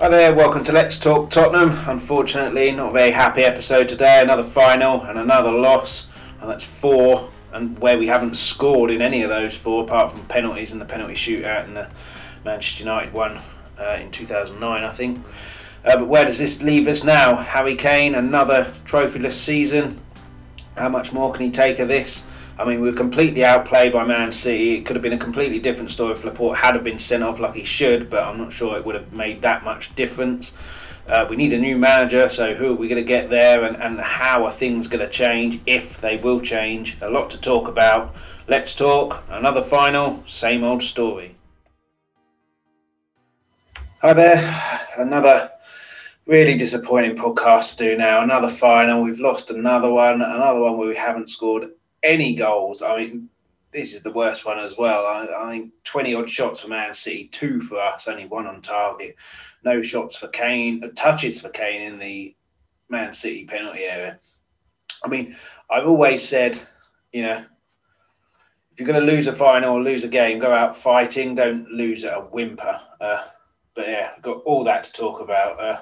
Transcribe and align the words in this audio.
Hi 0.00 0.08
there, 0.08 0.32
welcome 0.32 0.62
to 0.62 0.70
Let's 0.70 0.96
Talk 0.96 1.28
Tottenham. 1.28 1.76
Unfortunately, 1.88 2.70
not 2.70 2.90
a 2.90 2.92
very 2.92 3.10
happy 3.10 3.42
episode 3.42 3.88
today. 3.88 4.22
Another 4.22 4.44
final 4.44 5.02
and 5.02 5.18
another 5.18 5.50
loss, 5.50 6.06
and 6.40 6.48
that's 6.48 6.62
four, 6.62 7.30
and 7.52 7.76
where 7.80 7.98
we 7.98 8.06
haven't 8.06 8.36
scored 8.36 8.92
in 8.92 9.02
any 9.02 9.24
of 9.24 9.28
those 9.28 9.56
four, 9.56 9.82
apart 9.82 10.12
from 10.12 10.24
penalties 10.26 10.70
and 10.70 10.80
the 10.80 10.84
penalty 10.84 11.14
shootout 11.14 11.64
and 11.64 11.76
the 11.76 11.88
Manchester 12.44 12.84
United 12.84 13.12
one 13.12 13.40
uh, 13.76 13.98
in 14.00 14.12
2009, 14.12 14.84
I 14.84 14.90
think. 14.92 15.18
Uh, 15.84 15.96
but 15.96 16.06
where 16.06 16.24
does 16.24 16.38
this 16.38 16.62
leave 16.62 16.86
us 16.86 17.02
now? 17.02 17.34
Harry 17.34 17.74
Kane, 17.74 18.14
another 18.14 18.72
trophyless 18.84 19.32
season. 19.32 20.00
How 20.76 20.88
much 20.88 21.12
more 21.12 21.32
can 21.32 21.44
he 21.44 21.50
take 21.50 21.80
of 21.80 21.88
this? 21.88 22.22
I 22.58 22.64
mean, 22.64 22.80
we 22.80 22.90
were 22.90 22.96
completely 22.96 23.44
outplayed 23.44 23.92
by 23.92 24.04
Man 24.04 24.32
City. 24.32 24.74
It 24.74 24.84
could 24.84 24.96
have 24.96 25.02
been 25.02 25.12
a 25.12 25.18
completely 25.18 25.60
different 25.60 25.92
story 25.92 26.14
if 26.14 26.24
Laporte 26.24 26.56
had 26.58 26.82
been 26.82 26.98
sent 26.98 27.22
off 27.22 27.38
like 27.38 27.54
he 27.54 27.62
should, 27.62 28.10
but 28.10 28.24
I'm 28.24 28.36
not 28.36 28.52
sure 28.52 28.76
it 28.76 28.84
would 28.84 28.96
have 28.96 29.12
made 29.12 29.42
that 29.42 29.62
much 29.62 29.94
difference. 29.94 30.52
Uh, 31.06 31.24
we 31.30 31.36
need 31.36 31.52
a 31.52 31.58
new 31.58 31.78
manager, 31.78 32.28
so 32.28 32.54
who 32.54 32.72
are 32.72 32.74
we 32.74 32.88
going 32.88 33.00
to 33.00 33.06
get 33.06 33.30
there 33.30 33.62
and, 33.62 33.80
and 33.80 34.00
how 34.00 34.44
are 34.44 34.50
things 34.50 34.88
going 34.88 35.06
to 35.06 35.08
change, 35.08 35.60
if 35.66 36.00
they 36.00 36.16
will 36.16 36.40
change? 36.40 36.96
A 37.00 37.08
lot 37.08 37.30
to 37.30 37.40
talk 37.40 37.68
about. 37.68 38.14
Let's 38.48 38.74
talk. 38.74 39.22
Another 39.30 39.62
final, 39.62 40.24
same 40.26 40.64
old 40.64 40.82
story. 40.82 41.36
Hi 44.02 44.12
there. 44.12 44.80
Another 44.96 45.50
really 46.26 46.56
disappointing 46.56 47.16
podcast 47.16 47.76
to 47.76 47.84
do 47.84 47.96
now. 47.96 48.22
Another 48.22 48.50
final. 48.50 49.02
We've 49.02 49.20
lost 49.20 49.50
another 49.50 49.90
one. 49.90 50.20
Another 50.20 50.60
one 50.60 50.76
where 50.76 50.88
we 50.88 50.96
haven't 50.96 51.30
scored 51.30 51.70
any 52.02 52.34
goals. 52.34 52.82
I 52.82 52.96
mean, 52.96 53.28
this 53.70 53.94
is 53.94 54.02
the 54.02 54.12
worst 54.12 54.44
one 54.44 54.58
as 54.58 54.76
well. 54.76 55.06
I, 55.06 55.50
think 55.50 55.72
20 55.84 56.14
odd 56.14 56.30
shots 56.30 56.60
for 56.60 56.68
Man 56.68 56.94
City, 56.94 57.28
two 57.30 57.60
for 57.60 57.78
us, 57.78 58.08
only 58.08 58.26
one 58.26 58.46
on 58.46 58.62
target. 58.62 59.16
No 59.64 59.82
shots 59.82 60.16
for 60.16 60.28
Kane, 60.28 60.82
uh, 60.82 60.88
touches 60.96 61.40
for 61.40 61.50
Kane 61.50 61.82
in 61.82 61.98
the 61.98 62.34
Man 62.88 63.12
City 63.12 63.44
penalty 63.44 63.84
area. 63.84 64.18
I 65.04 65.08
mean, 65.08 65.36
I've 65.70 65.86
always 65.86 66.26
said, 66.26 66.60
you 67.12 67.22
know, 67.22 67.44
if 68.72 68.80
you're 68.80 68.86
going 68.86 69.04
to 69.04 69.12
lose 69.12 69.26
a 69.26 69.32
final 69.32 69.76
or 69.76 69.82
lose 69.82 70.04
a 70.04 70.08
game, 70.08 70.38
go 70.38 70.52
out 70.52 70.76
fighting. 70.76 71.34
Don't 71.34 71.68
lose 71.68 72.04
at 72.04 72.16
a 72.16 72.20
whimper. 72.20 72.80
Uh, 73.00 73.24
but 73.78 73.86
yeah, 73.86 74.10
got 74.22 74.42
all 74.44 74.64
that 74.64 74.82
to 74.82 74.92
talk 74.92 75.20
about. 75.20 75.60
Uh, 75.60 75.80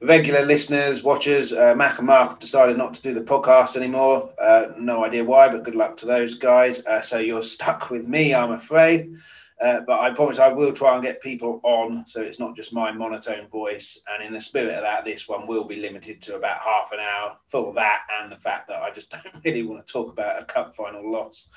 regular 0.00 0.46
listeners, 0.46 1.02
watchers, 1.02 1.52
uh, 1.52 1.74
Mac 1.76 1.98
and 1.98 2.06
Mark 2.06 2.30
have 2.30 2.38
decided 2.38 2.78
not 2.78 2.94
to 2.94 3.02
do 3.02 3.12
the 3.12 3.20
podcast 3.20 3.76
anymore. 3.76 4.32
Uh, 4.40 4.68
no 4.78 5.04
idea 5.04 5.22
why, 5.22 5.50
but 5.50 5.62
good 5.62 5.74
luck 5.74 5.94
to 5.98 6.06
those 6.06 6.36
guys. 6.36 6.86
Uh, 6.86 7.02
so 7.02 7.18
you're 7.18 7.42
stuck 7.56 7.90
with 7.90 8.08
me, 8.08 8.34
I'm 8.34 8.52
afraid. 8.52 9.12
Uh, 9.60 9.80
but 9.86 10.00
I 10.00 10.14
promise 10.14 10.38
I 10.38 10.48
will 10.48 10.72
try 10.72 10.94
and 10.94 11.02
get 11.02 11.20
people 11.20 11.60
on 11.64 12.06
so 12.06 12.22
it's 12.22 12.38
not 12.38 12.56
just 12.56 12.72
my 12.72 12.90
monotone 12.90 13.46
voice. 13.48 14.00
And 14.10 14.24
in 14.24 14.32
the 14.32 14.40
spirit 14.40 14.76
of 14.76 14.80
that, 14.80 15.04
this 15.04 15.28
one 15.28 15.46
will 15.46 15.64
be 15.64 15.76
limited 15.76 16.22
to 16.22 16.36
about 16.36 16.60
half 16.60 16.92
an 16.92 17.00
hour 17.00 17.36
for 17.46 17.74
that 17.74 18.04
and 18.22 18.32
the 18.32 18.36
fact 18.36 18.68
that 18.68 18.82
I 18.82 18.90
just 18.90 19.10
don't 19.22 19.44
really 19.44 19.64
want 19.64 19.86
to 19.86 19.92
talk 19.92 20.10
about 20.10 20.40
a 20.40 20.46
cup 20.46 20.74
final 20.74 21.12
loss 21.12 21.48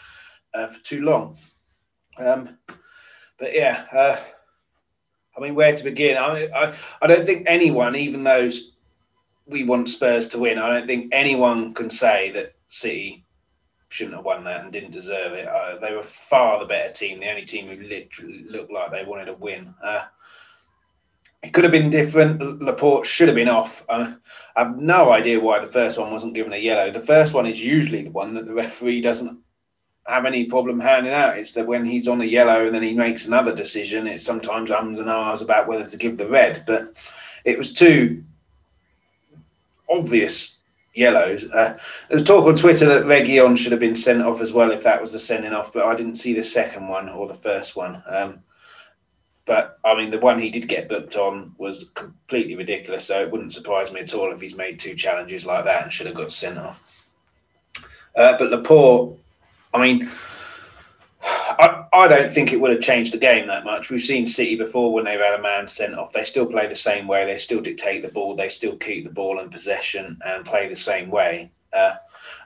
uh, 0.53 0.67
for 0.67 0.83
too 0.83 1.01
long. 1.01 1.37
Um, 2.17 2.57
but 3.39 3.55
yeah 3.55 4.17
I 5.37 5.41
mean, 5.41 5.55
where 5.55 5.75
to 5.75 5.83
begin? 5.83 6.17
I, 6.17 6.47
I, 6.47 6.75
I 7.01 7.07
don't 7.07 7.25
think 7.25 7.45
anyone, 7.47 7.95
even 7.95 8.23
those 8.23 8.71
we 9.45 9.63
want 9.63 9.89
Spurs 9.89 10.27
to 10.29 10.39
win, 10.39 10.57
I 10.57 10.69
don't 10.69 10.87
think 10.87 11.09
anyone 11.13 11.73
can 11.73 11.89
say 11.89 12.31
that 12.31 12.55
City 12.67 13.23
shouldn't 13.89 14.15
have 14.15 14.25
won 14.25 14.43
that 14.43 14.61
and 14.61 14.73
didn't 14.73 14.91
deserve 14.91 15.33
it. 15.33 15.47
Uh, 15.47 15.77
they 15.79 15.93
were 15.93 16.03
far 16.03 16.59
the 16.59 16.65
better 16.65 16.91
team, 16.91 17.19
the 17.19 17.29
only 17.29 17.45
team 17.45 17.67
who 17.67 17.87
literally 17.87 18.45
looked 18.49 18.71
like 18.71 18.91
they 18.91 19.05
wanted 19.05 19.25
to 19.25 19.33
win. 19.33 19.73
Uh, 19.81 20.05
it 21.43 21.53
could 21.53 21.63
have 21.63 21.71
been 21.71 21.89
different. 21.89 22.61
Laporte 22.61 23.05
should 23.05 23.29
have 23.29 23.35
been 23.35 23.47
off. 23.47 23.85
Uh, 23.87 24.13
I 24.55 24.63
have 24.63 24.77
no 24.77 25.11
idea 25.11 25.39
why 25.39 25.59
the 25.59 25.67
first 25.67 25.97
one 25.97 26.11
wasn't 26.11 26.33
given 26.33 26.51
a 26.51 26.57
yellow. 26.57 26.91
The 26.91 26.99
first 26.99 27.33
one 27.33 27.45
is 27.45 27.63
usually 27.63 28.01
the 28.01 28.11
one 28.11 28.33
that 28.33 28.47
the 28.47 28.53
referee 28.53 29.01
doesn't 29.01 29.39
have 30.07 30.25
any 30.25 30.45
problem 30.45 30.79
handing 30.79 31.13
out. 31.13 31.37
It's 31.37 31.53
that 31.53 31.67
when 31.67 31.85
he's 31.85 32.07
on 32.07 32.21
a 32.21 32.25
yellow 32.25 32.65
and 32.65 32.73
then 32.73 32.83
he 32.83 32.93
makes 32.93 33.25
another 33.25 33.53
decision, 33.53 34.07
it 34.07 34.21
sometimes 34.21 34.71
ums 34.71 34.99
and 34.99 35.09
ahs 35.09 35.41
about 35.41 35.67
whether 35.67 35.87
to 35.87 35.97
give 35.97 36.17
the 36.17 36.29
red. 36.29 36.63
But 36.65 36.93
it 37.43 37.57
was 37.57 37.73
two 37.73 38.23
obvious 39.89 40.57
yellows. 40.93 41.43
Uh, 41.45 41.77
there 42.09 42.17
was 42.17 42.23
talk 42.23 42.45
on 42.45 42.55
Twitter 42.55 42.85
that 42.85 43.05
Reguilón 43.05 43.57
should 43.57 43.71
have 43.71 43.81
been 43.81 43.95
sent 43.95 44.21
off 44.21 44.41
as 44.41 44.51
well 44.51 44.71
if 44.71 44.83
that 44.83 45.01
was 45.01 45.11
the 45.11 45.19
sending 45.19 45.53
off, 45.53 45.73
but 45.73 45.85
I 45.85 45.95
didn't 45.95 46.15
see 46.15 46.33
the 46.33 46.43
second 46.43 46.87
one 46.87 47.09
or 47.09 47.27
the 47.27 47.35
first 47.35 47.75
one. 47.75 48.01
Um, 48.07 48.39
but 49.45 49.79
I 49.85 49.95
mean, 49.95 50.09
the 50.09 50.19
one 50.19 50.39
he 50.39 50.49
did 50.49 50.67
get 50.67 50.89
booked 50.89 51.15
on 51.15 51.55
was 51.57 51.85
completely 51.95 52.55
ridiculous. 52.55 53.05
So 53.05 53.21
it 53.21 53.31
wouldn't 53.31 53.53
surprise 53.53 53.91
me 53.91 54.01
at 54.01 54.13
all 54.13 54.31
if 54.33 54.41
he's 54.41 54.55
made 54.55 54.77
two 54.77 54.93
challenges 54.93 55.45
like 55.45 55.63
that 55.65 55.83
and 55.83 55.93
should 55.93 56.07
have 56.07 56.15
got 56.15 56.33
sent 56.33 56.57
off. 56.57 56.81
Uh, 58.15 58.37
but 58.37 58.49
Laporte 58.49 59.17
I 59.73 59.81
mean, 59.81 60.09
I, 61.21 61.85
I 61.93 62.07
don't 62.07 62.33
think 62.33 62.53
it 62.53 62.61
would 62.61 62.71
have 62.71 62.81
changed 62.81 63.13
the 63.13 63.17
game 63.17 63.47
that 63.47 63.65
much. 63.65 63.89
We've 63.89 64.01
seen 64.01 64.27
City 64.27 64.55
before 64.55 64.93
when 64.93 65.05
they've 65.05 65.19
had 65.19 65.39
a 65.39 65.41
man 65.41 65.67
sent 65.67 65.95
off. 65.95 66.13
They 66.13 66.23
still 66.23 66.45
play 66.45 66.67
the 66.67 66.75
same 66.75 67.07
way. 67.07 67.25
They 67.25 67.37
still 67.37 67.61
dictate 67.61 68.03
the 68.03 68.09
ball. 68.09 68.35
They 68.35 68.49
still 68.49 68.75
keep 68.77 69.05
the 69.05 69.11
ball 69.11 69.39
in 69.39 69.49
possession 69.49 70.19
and 70.25 70.45
play 70.45 70.67
the 70.67 70.75
same 70.75 71.09
way. 71.09 71.51
Uh, 71.73 71.95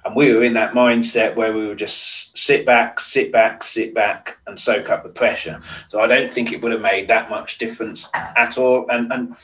and 0.05 0.15
we 0.15 0.33
were 0.33 0.43
in 0.43 0.53
that 0.53 0.73
mindset 0.73 1.35
where 1.35 1.53
we 1.53 1.67
would 1.67 1.77
just 1.77 2.37
sit 2.37 2.65
back, 2.65 2.99
sit 2.99 3.31
back, 3.31 3.63
sit 3.63 3.93
back, 3.93 4.37
and 4.47 4.59
soak 4.59 4.89
up 4.89 5.03
the 5.03 5.09
pressure. 5.09 5.59
So 5.89 5.99
I 5.99 6.07
don't 6.07 6.33
think 6.33 6.51
it 6.51 6.61
would 6.61 6.71
have 6.71 6.81
made 6.81 7.07
that 7.07 7.29
much 7.29 7.57
difference 7.57 8.07
at 8.13 8.57
all. 8.57 8.87
And, 8.89 9.11
and 9.11 9.35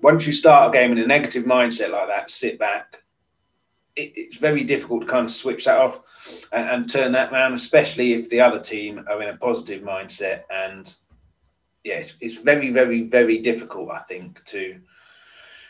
once 0.00 0.26
you 0.26 0.32
start 0.32 0.68
a 0.68 0.78
game 0.78 0.92
in 0.92 0.98
a 0.98 1.06
negative 1.06 1.44
mindset 1.44 1.90
like 1.90 2.08
that, 2.08 2.30
sit 2.30 2.58
back, 2.58 3.01
it, 3.96 4.12
it's 4.16 4.36
very 4.36 4.64
difficult 4.64 5.02
to 5.02 5.06
kind 5.06 5.24
of 5.24 5.30
switch 5.30 5.64
that 5.64 5.78
off 5.78 6.00
and, 6.52 6.68
and, 6.68 6.90
turn 6.90 7.12
that 7.12 7.32
around, 7.32 7.52
especially 7.52 8.14
if 8.14 8.28
the 8.30 8.40
other 8.40 8.60
team 8.60 9.04
are 9.08 9.22
in 9.22 9.28
a 9.28 9.36
positive 9.36 9.82
mindset. 9.82 10.42
And 10.50 10.94
yeah, 11.84 11.96
it's, 11.96 12.14
it's 12.20 12.36
very, 12.36 12.70
very, 12.70 13.02
very 13.02 13.38
difficult, 13.38 13.90
I 13.90 14.00
think, 14.00 14.42
to 14.46 14.80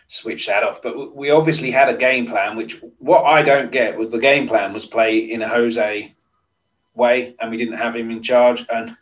switch 0.09 0.47
that 0.47 0.63
off. 0.63 0.83
But 0.83 1.17
we 1.17 1.31
obviously 1.31 1.71
had 1.71 1.89
a 1.89 1.97
game 1.97 2.27
plan, 2.27 2.57
which 2.57 2.83
what 2.99 3.25
I 3.25 3.43
don't 3.43 3.73
get 3.73 3.97
was 3.97 4.11
the 4.11 4.19
game 4.19 4.47
plan 4.47 4.73
was 4.73 4.87
play 4.87 5.19
in 5.19 5.43
a 5.43 5.49
Jose 5.49 6.13
way, 6.95 7.35
and 7.41 7.51
we 7.51 7.57
didn't 7.57 7.79
have 7.79 7.97
him 7.97 8.11
in 8.11 8.23
charge. 8.23 8.67
And 8.73 8.97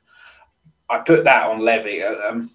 I 0.88 0.98
put 0.98 1.24
that 1.24 1.48
on 1.48 1.60
Levy. 1.60 2.02
Uh, 2.02 2.14
um, 2.28 2.50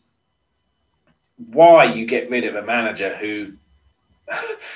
why 1.38 1.84
you 1.84 2.06
get 2.06 2.30
rid 2.30 2.46
of 2.46 2.56
a 2.56 2.62
manager 2.62 3.16
who 3.16 3.53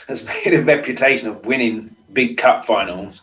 has 0.08 0.26
made 0.26 0.54
a 0.54 0.62
reputation 0.62 1.28
of 1.28 1.46
winning 1.46 1.96
big 2.14 2.38
cup 2.38 2.66
finals 2.66 3.22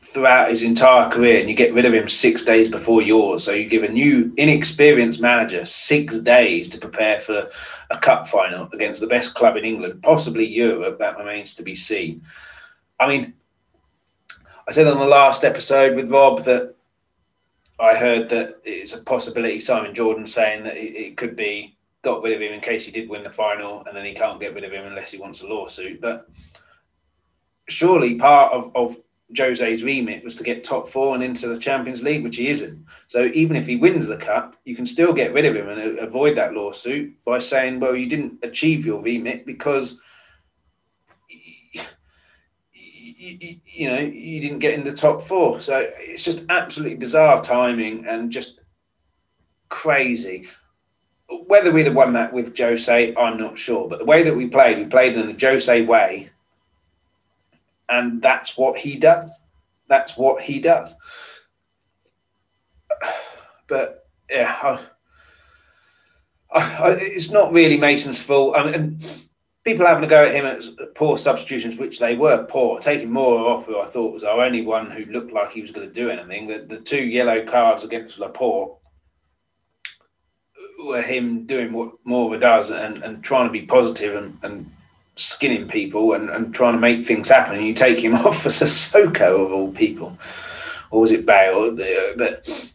throughout 0.00 0.50
his 0.50 0.62
entire 0.62 1.08
career, 1.08 1.40
and 1.40 1.48
you 1.48 1.56
get 1.56 1.72
rid 1.72 1.86
of 1.86 1.94
him 1.94 2.06
six 2.06 2.44
days 2.44 2.68
before 2.68 3.00
yours. 3.00 3.42
So 3.42 3.52
you 3.52 3.66
give 3.66 3.82
a 3.82 3.88
new, 3.88 4.32
inexperienced 4.36 5.20
manager 5.22 5.64
six 5.64 6.18
days 6.18 6.68
to 6.68 6.78
prepare 6.78 7.18
for 7.18 7.48
a 7.90 7.98
cup 7.98 8.28
final 8.28 8.68
against 8.74 9.00
the 9.00 9.06
best 9.06 9.34
club 9.34 9.56
in 9.56 9.64
England, 9.64 10.02
possibly 10.02 10.46
Europe. 10.46 10.98
That 10.98 11.16
remains 11.16 11.54
to 11.54 11.62
be 11.62 11.74
seen. 11.74 12.22
I 13.00 13.08
mean, 13.08 13.32
I 14.68 14.72
said 14.72 14.86
on 14.86 14.98
the 14.98 15.06
last 15.06 15.44
episode 15.44 15.96
with 15.96 16.10
Rob 16.10 16.44
that 16.44 16.74
I 17.80 17.94
heard 17.94 18.28
that 18.28 18.60
it's 18.64 18.92
a 18.92 18.98
possibility. 18.98 19.60
Simon 19.60 19.94
Jordan 19.94 20.26
saying 20.26 20.64
that 20.64 20.76
it 20.76 21.16
could 21.16 21.34
be 21.34 21.74
got 22.02 22.22
rid 22.22 22.34
of 22.34 22.42
him 22.42 22.52
in 22.52 22.60
case 22.60 22.84
he 22.84 22.92
did 22.92 23.08
win 23.08 23.22
the 23.22 23.30
final, 23.30 23.84
and 23.86 23.96
then 23.96 24.04
he 24.04 24.12
can't 24.12 24.40
get 24.40 24.54
rid 24.54 24.64
of 24.64 24.72
him 24.72 24.84
unless 24.86 25.12
he 25.12 25.18
wants 25.18 25.42
a 25.42 25.46
lawsuit. 25.46 26.00
But 26.00 26.28
surely 27.68 28.16
part 28.16 28.52
of, 28.52 28.72
of 28.74 28.96
Jose's 29.36 29.84
remit 29.84 30.24
was 30.24 30.34
to 30.36 30.44
get 30.44 30.64
top 30.64 30.88
four 30.88 31.14
and 31.14 31.22
into 31.22 31.48
the 31.48 31.58
Champions 31.58 32.02
League, 32.02 32.24
which 32.24 32.36
he 32.36 32.48
isn't. 32.48 32.84
So 33.06 33.26
even 33.34 33.56
if 33.56 33.66
he 33.66 33.76
wins 33.76 34.06
the 34.06 34.16
cup, 34.16 34.56
you 34.64 34.74
can 34.74 34.84
still 34.84 35.12
get 35.12 35.32
rid 35.32 35.46
of 35.46 35.54
him 35.54 35.68
and 35.68 35.98
uh, 35.98 36.02
avoid 36.02 36.36
that 36.36 36.54
lawsuit 36.54 37.14
by 37.24 37.38
saying, 37.38 37.80
well, 37.80 37.94
you 37.94 38.08
didn't 38.08 38.38
achieve 38.42 38.84
your 38.84 39.00
remit 39.00 39.46
because. 39.46 39.98
You, 43.24 43.60
you 43.64 43.88
know, 43.88 44.00
you 44.00 44.40
didn't 44.40 44.58
get 44.58 44.74
in 44.74 44.82
the 44.82 44.92
top 44.92 45.22
four. 45.22 45.60
So 45.60 45.88
it's 45.96 46.24
just 46.24 46.42
absolutely 46.48 46.96
bizarre 46.96 47.40
timing 47.40 48.04
and 48.04 48.32
just 48.32 48.58
crazy 49.68 50.48
whether 51.46 51.72
we'd 51.72 51.86
have 51.86 51.94
won 51.94 52.12
that 52.14 52.32
with 52.32 52.56
Jose, 52.56 53.14
I'm 53.16 53.38
not 53.38 53.58
sure. 53.58 53.88
But 53.88 54.00
the 54.00 54.04
way 54.04 54.22
that 54.22 54.34
we 54.34 54.48
played, 54.48 54.78
we 54.78 54.84
played 54.86 55.16
in 55.16 55.28
a 55.28 55.38
Jose 55.38 55.82
way, 55.82 56.30
and 57.88 58.20
that's 58.22 58.56
what 58.56 58.78
he 58.78 58.96
does. 58.96 59.40
That's 59.88 60.16
what 60.16 60.42
he 60.42 60.60
does. 60.60 60.94
But 63.68 64.06
yeah, 64.28 64.78
I, 66.52 66.60
I, 66.60 66.90
it's 67.00 67.30
not 67.30 67.54
really 67.54 67.78
Mason's 67.78 68.22
fault. 68.22 68.54
I 68.56 68.64
mean, 68.64 68.74
and 68.74 69.24
people 69.64 69.86
having 69.86 70.02
to 70.02 70.08
go 70.08 70.24
at 70.24 70.34
him 70.34 70.44
at 70.44 70.62
poor 70.94 71.16
substitutions, 71.16 71.78
which 71.78 71.98
they 71.98 72.14
were 72.14 72.44
poor. 72.44 72.78
Taking 72.80 73.08
Moura 73.08 73.40
off, 73.40 73.66
who 73.66 73.80
I 73.80 73.86
thought 73.86 74.12
was 74.12 74.24
our 74.24 74.42
only 74.42 74.62
one 74.62 74.90
who 74.90 75.10
looked 75.10 75.32
like 75.32 75.52
he 75.52 75.62
was 75.62 75.70
going 75.70 75.86
to 75.86 75.92
do 75.92 76.10
anything. 76.10 76.48
The, 76.48 76.58
the 76.58 76.82
two 76.82 77.02
yellow 77.02 77.46
cards 77.46 77.84
against 77.84 78.18
Laporte 78.18 78.76
were 80.86 81.02
him 81.02 81.46
doing 81.46 81.72
what 81.72 81.92
Moura 82.04 82.40
does 82.40 82.70
and, 82.70 83.02
and 83.02 83.22
trying 83.22 83.46
to 83.46 83.52
be 83.52 83.62
positive 83.62 84.14
and, 84.16 84.38
and 84.42 84.70
skinning 85.16 85.68
people 85.68 86.14
and, 86.14 86.30
and 86.30 86.54
trying 86.54 86.74
to 86.74 86.80
make 86.80 87.04
things 87.04 87.28
happen. 87.28 87.56
And 87.56 87.66
you 87.66 87.74
take 87.74 88.00
him 88.00 88.14
off 88.26 88.42
for 88.42 88.48
Sissoko 88.48 89.44
of 89.44 89.52
all 89.52 89.72
people, 89.72 90.16
or 90.90 91.00
was 91.00 91.12
it 91.12 91.26
Bale? 91.26 91.76
Uh, 91.80 92.16
but 92.16 92.74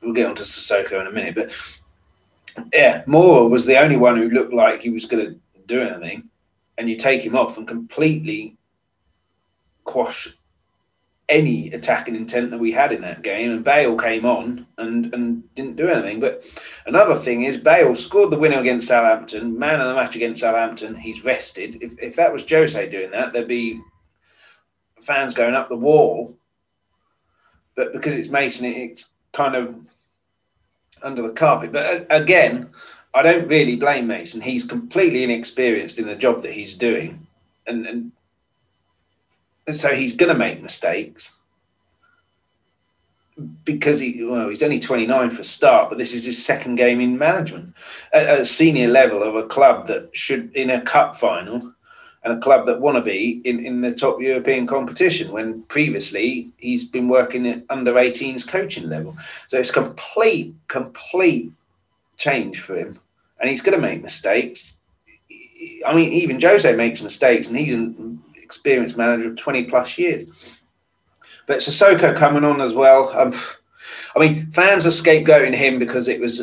we'll 0.00 0.14
get 0.14 0.28
on 0.28 0.34
to 0.36 0.42
Sissoko 0.42 1.00
in 1.00 1.06
a 1.06 1.12
minute. 1.12 1.34
But 1.34 2.70
yeah, 2.72 3.04
Moura 3.04 3.48
was 3.48 3.66
the 3.66 3.78
only 3.78 3.96
one 3.96 4.16
who 4.16 4.30
looked 4.30 4.52
like 4.52 4.80
he 4.80 4.90
was 4.90 5.06
going 5.06 5.26
to 5.26 5.40
do 5.66 5.82
anything, 5.82 6.28
and 6.78 6.88
you 6.88 6.96
take 6.96 7.22
him 7.22 7.36
off 7.36 7.58
and 7.58 7.66
completely 7.66 8.56
quash 9.84 10.36
any 11.28 11.70
attacking 11.70 12.16
intent 12.16 12.50
that 12.50 12.58
we 12.58 12.72
had 12.72 12.92
in 12.92 13.00
that 13.02 13.22
game. 13.22 13.50
And 13.50 13.64
Bale 13.64 13.96
came 13.96 14.26
on 14.26 14.66
and, 14.76 15.12
and 15.14 15.54
didn't 15.54 15.76
do 15.76 15.88
anything. 15.88 16.20
But 16.20 16.44
another 16.86 17.16
thing 17.16 17.44
is 17.44 17.56
Bale 17.56 17.94
scored 17.94 18.30
the 18.30 18.38
winner 18.38 18.60
against 18.60 18.88
Southampton, 18.88 19.58
man 19.58 19.80
of 19.80 19.88
the 19.88 19.94
match 19.94 20.16
against 20.16 20.42
Southampton. 20.42 20.94
He's 20.94 21.24
rested. 21.24 21.82
If, 21.82 21.94
if 22.02 22.16
that 22.16 22.32
was 22.32 22.48
Jose 22.48 22.88
doing 22.90 23.10
that, 23.12 23.32
there'd 23.32 23.48
be 23.48 23.80
fans 25.00 25.34
going 25.34 25.54
up 25.54 25.68
the 25.68 25.76
wall. 25.76 26.36
But 27.74 27.92
because 27.92 28.14
it's 28.14 28.28
Mason, 28.28 28.66
it's 28.66 29.06
kind 29.32 29.56
of 29.56 29.74
under 31.02 31.22
the 31.22 31.30
carpet. 31.30 31.72
But 31.72 32.02
uh, 32.02 32.04
again, 32.10 32.70
I 33.14 33.22
don't 33.22 33.48
really 33.48 33.76
blame 33.76 34.06
Mason. 34.06 34.40
He's 34.40 34.64
completely 34.64 35.24
inexperienced 35.24 35.98
in 35.98 36.06
the 36.06 36.16
job 36.16 36.42
that 36.42 36.52
he's 36.52 36.74
doing. 36.74 37.26
And, 37.66 37.86
and 37.86 38.12
and 38.12 38.12
so 39.72 39.94
he's 39.94 40.14
going 40.14 40.32
to 40.32 40.38
make 40.38 40.62
mistakes 40.62 41.36
because 43.64 43.98
he 43.98 44.22
well 44.24 44.48
he's 44.48 44.62
only 44.62 44.78
29 44.78 45.30
for 45.30 45.42
start 45.42 45.88
but 45.88 45.98
this 45.98 46.14
is 46.14 46.24
his 46.24 46.44
second 46.44 46.76
game 46.76 47.00
in 47.00 47.18
management 47.18 47.74
at, 48.12 48.38
a 48.38 48.44
senior 48.44 48.86
level 48.86 49.24
of 49.24 49.34
a 49.34 49.42
club 49.42 49.88
that 49.88 50.08
should 50.16 50.54
in 50.54 50.70
a 50.70 50.80
cup 50.82 51.16
final 51.16 51.72
and 52.24 52.32
a 52.32 52.40
club 52.40 52.64
that 52.66 52.80
want 52.80 52.96
to 52.96 53.02
be 53.02 53.42
in, 53.44 53.64
in 53.64 53.82
the 53.82 53.92
top 53.92 54.20
European 54.20 54.66
competition 54.66 55.30
when 55.30 55.62
previously 55.64 56.50
he's 56.56 56.82
been 56.82 57.08
working 57.08 57.46
at 57.46 57.62
under 57.68 57.92
18s 57.92 58.48
coaching 58.48 58.88
level. 58.88 59.14
So 59.48 59.58
it's 59.58 59.70
complete, 59.70 60.54
complete 60.68 61.52
change 62.16 62.60
for 62.60 62.76
him. 62.76 62.98
And 63.40 63.50
he's 63.50 63.60
going 63.60 63.78
to 63.78 63.86
make 63.86 64.02
mistakes. 64.02 64.78
I 65.86 65.94
mean, 65.94 66.12
even 66.12 66.40
Jose 66.40 66.74
makes 66.74 67.02
mistakes 67.02 67.48
and 67.48 67.58
he's 67.58 67.74
experienced 68.54 68.96
manager 68.96 69.30
of 69.30 69.36
20 69.36 69.64
plus 69.64 69.98
years. 69.98 70.62
But 71.46 71.58
Sissoko 71.58 72.16
coming 72.16 72.44
on 72.44 72.60
as 72.60 72.72
well. 72.72 73.10
Um, 73.18 73.34
I 74.16 74.20
mean, 74.20 74.50
fans 74.52 74.86
are 74.86 74.90
scapegoating 74.90 75.54
him 75.54 75.78
because 75.78 76.08
it 76.08 76.20
was 76.20 76.42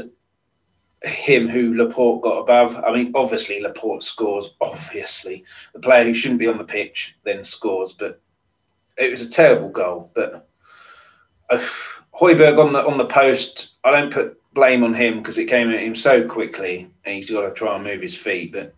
him 1.03 1.47
who 1.47 1.75
Laporte 1.75 2.21
got 2.21 2.39
above. 2.39 2.75
I 2.83 2.93
mean, 2.93 3.11
obviously 3.15 3.61
Laporte 3.61 4.03
scores. 4.03 4.53
Obviously, 4.61 5.43
the 5.73 5.79
player 5.79 6.03
who 6.03 6.13
shouldn't 6.13 6.39
be 6.39 6.47
on 6.47 6.57
the 6.57 6.63
pitch 6.63 7.15
then 7.23 7.43
scores. 7.43 7.93
But 7.93 8.21
it 8.97 9.09
was 9.09 9.21
a 9.21 9.29
terrible 9.29 9.69
goal. 9.69 10.11
But 10.13 10.47
uh, 11.49 11.57
Højbjerg 12.19 12.63
on 12.63 12.73
the 12.73 12.85
on 12.85 12.97
the 12.97 13.05
post. 13.05 13.75
I 13.83 13.91
don't 13.91 14.13
put 14.13 14.37
blame 14.53 14.83
on 14.83 14.93
him 14.93 15.19
because 15.19 15.37
it 15.37 15.45
came 15.45 15.71
at 15.71 15.79
him 15.79 15.95
so 15.95 16.27
quickly, 16.27 16.91
and 17.05 17.15
he's 17.15 17.31
got 17.31 17.41
to 17.41 17.51
try 17.51 17.75
and 17.75 17.83
move 17.83 18.01
his 18.01 18.15
feet. 18.15 18.51
But 18.51 18.75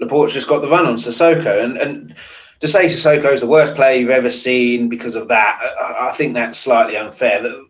Laporte's 0.00 0.32
just 0.32 0.48
got 0.48 0.62
the 0.62 0.68
run 0.68 0.86
on 0.86 0.94
Sissoko. 0.94 1.62
And, 1.62 1.76
and 1.76 2.14
to 2.60 2.68
say 2.68 2.86
Sissoko 2.86 3.32
is 3.32 3.40
the 3.40 3.46
worst 3.46 3.74
player 3.74 3.98
you've 3.98 4.10
ever 4.10 4.30
seen 4.30 4.88
because 4.88 5.14
of 5.14 5.28
that, 5.28 5.60
I, 5.80 6.12
think 6.12 6.34
that's 6.34 6.58
slightly 6.58 6.96
unfair. 6.96 7.42
The, 7.42 7.66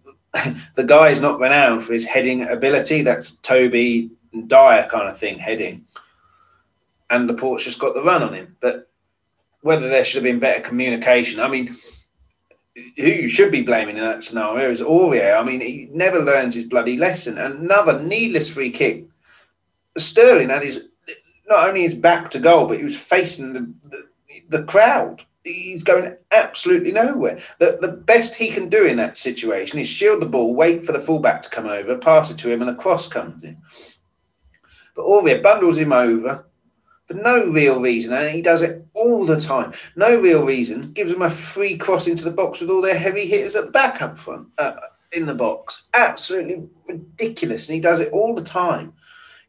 the 0.77 0.85
guy 0.85 1.09
is 1.09 1.21
not 1.21 1.41
renowned 1.41 1.85
for 1.85 1.93
his 1.93 2.05
heading 2.05 2.49
ability. 2.49 3.03
That's 3.03 3.35
Toby 3.37 4.11
Dier 4.33 4.87
kind 4.91 5.09
of 5.09 5.19
thing, 5.19 5.39
heading. 5.39 5.85
And 7.11 7.27
Laporte's 7.27 7.65
just 7.65 7.81
got 7.81 7.95
the 7.95 8.03
run 8.03 8.23
on 8.23 8.35
him. 8.35 8.57
But 8.61 8.89
whether 9.63 9.89
there 9.89 10.05
should 10.05 10.23
have 10.23 10.33
been 10.33 10.39
better 10.39 10.63
communication, 10.63 11.41
I 11.41 11.49
mean, 11.49 11.77
who 12.97 13.09
you 13.09 13.29
should 13.29 13.51
be 13.51 13.63
blaming 13.63 13.97
in 13.97 14.05
that 14.05 14.23
scenario 14.25 14.71
is 14.71 14.81
Aurier. 14.81 15.37
I 15.37 15.43
mean, 15.43 15.61
he 15.61 15.89
never 15.93 16.21
learns 16.21 16.55
his 16.55 16.65
bloody 16.65 16.97
lesson. 16.97 17.39
Another 17.39 18.01
needless 18.01 18.49
free 18.49 18.71
kick. 18.71 19.07
Sterling 19.99 20.51
had 20.51 20.63
his 20.63 20.85
not 21.51 21.69
only 21.69 21.83
his 21.83 21.95
back 21.95 22.31
to 22.31 22.39
goal, 22.39 22.67
but 22.67 22.79
he 22.79 22.85
was 22.85 22.97
facing 22.97 23.53
the, 23.53 23.75
the, 23.83 24.09
the 24.49 24.65
crowd. 24.65 25.25
He's 25.43 25.83
going 25.83 26.17
absolutely 26.31 26.93
nowhere. 26.93 27.39
The, 27.59 27.79
the 27.81 27.89
best 27.89 28.37
he 28.37 28.51
can 28.51 28.69
do 28.69 28.85
in 28.85 28.97
that 28.99 29.17
situation 29.17 29.79
is 29.79 29.89
shield 29.89 30.23
the 30.23 30.27
ball, 30.27 30.55
wait 30.55 30.87
for 30.87 30.93
the 30.93 31.01
fullback 31.01 31.43
to 31.43 31.51
come 31.51 31.67
over, 31.67 31.99
pass 31.99 32.31
it 32.31 32.39
to 32.39 32.51
him, 32.51 32.61
and 32.61 32.71
a 32.71 32.75
cross 32.75 33.09
comes 33.09 33.43
in. 33.43 33.57
But 34.95 35.05
Aurier 35.05 35.43
bundles 35.43 35.79
him 35.79 35.93
over 35.93 36.47
for 37.07 37.15
no 37.15 37.47
real 37.47 37.81
reason, 37.81 38.13
and 38.13 38.31
he 38.31 38.43
does 38.43 38.63
it 38.63 38.87
all 38.95 39.25
the 39.25 39.41
time. 39.41 39.73
No 39.97 40.21
real 40.21 40.45
reason. 40.45 40.93
Gives 40.93 41.11
him 41.11 41.23
a 41.23 41.31
free 41.31 41.77
cross 41.77 42.07
into 42.07 42.25
the 42.25 42.31
box 42.31 42.61
with 42.61 42.71
all 42.71 42.83
their 42.83 42.99
heavy 42.99 43.27
hitters 43.27 43.57
at 43.57 43.67
the 43.67 43.71
back 43.73 44.03
up 44.03 44.19
front 44.19 44.49
uh, 44.59 44.77
in 45.13 45.27
the 45.27 45.35
box. 45.35 45.89
Absolutely 45.95 46.69
ridiculous, 46.87 47.69
and 47.69 47.75
he 47.75 47.81
does 47.81 47.99
it 47.99 48.13
all 48.13 48.35
the 48.35 48.45
time 48.45 48.93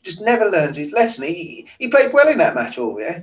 just 0.04 0.22
never 0.22 0.50
learns 0.50 0.78
his 0.78 0.92
lesson. 0.92 1.26
He 1.26 1.68
he 1.80 1.88
played 1.88 2.14
well 2.14 2.28
in 2.28 2.38
that 2.40 2.56
match, 2.56 2.78
all 2.78 3.00
yeah. 3.00 3.22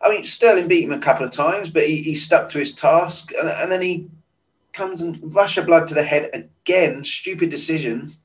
I 0.00 0.10
mean, 0.10 0.24
Sterling 0.24 0.68
beat 0.68 0.84
him 0.84 0.92
a 0.92 0.98
couple 0.98 1.26
of 1.26 1.32
times, 1.32 1.68
but 1.68 1.86
he, 1.86 1.96
he 1.96 2.14
stuck 2.14 2.48
to 2.50 2.58
his 2.58 2.72
task, 2.72 3.32
and, 3.38 3.48
and 3.48 3.70
then 3.70 3.82
he 3.82 4.08
comes 4.72 5.00
and 5.00 5.34
rush 5.34 5.56
a 5.56 5.62
blood 5.62 5.88
to 5.88 5.94
the 5.94 6.04
head 6.04 6.30
again. 6.32 7.02
Stupid 7.02 7.50
decisions, 7.50 8.18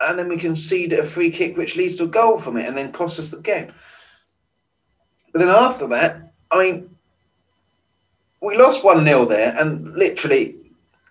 and 0.00 0.18
then 0.18 0.28
we 0.28 0.36
concede 0.36 0.92
a 0.92 1.02
free 1.02 1.30
kick, 1.30 1.56
which 1.56 1.76
leads 1.76 1.94
to 1.96 2.04
a 2.04 2.08
goal 2.08 2.38
from 2.38 2.56
it, 2.56 2.66
and 2.66 2.76
then 2.76 2.92
costs 2.92 3.18
us 3.18 3.28
the 3.28 3.40
game. 3.40 3.72
But 5.32 5.40
then 5.40 5.48
after 5.48 5.86
that, 5.88 6.32
I 6.50 6.58
mean, 6.62 6.96
we 8.40 8.56
lost 8.56 8.84
one 8.84 9.04
0 9.04 9.24
there, 9.26 9.54
and 9.58 9.92
literally 9.94 10.57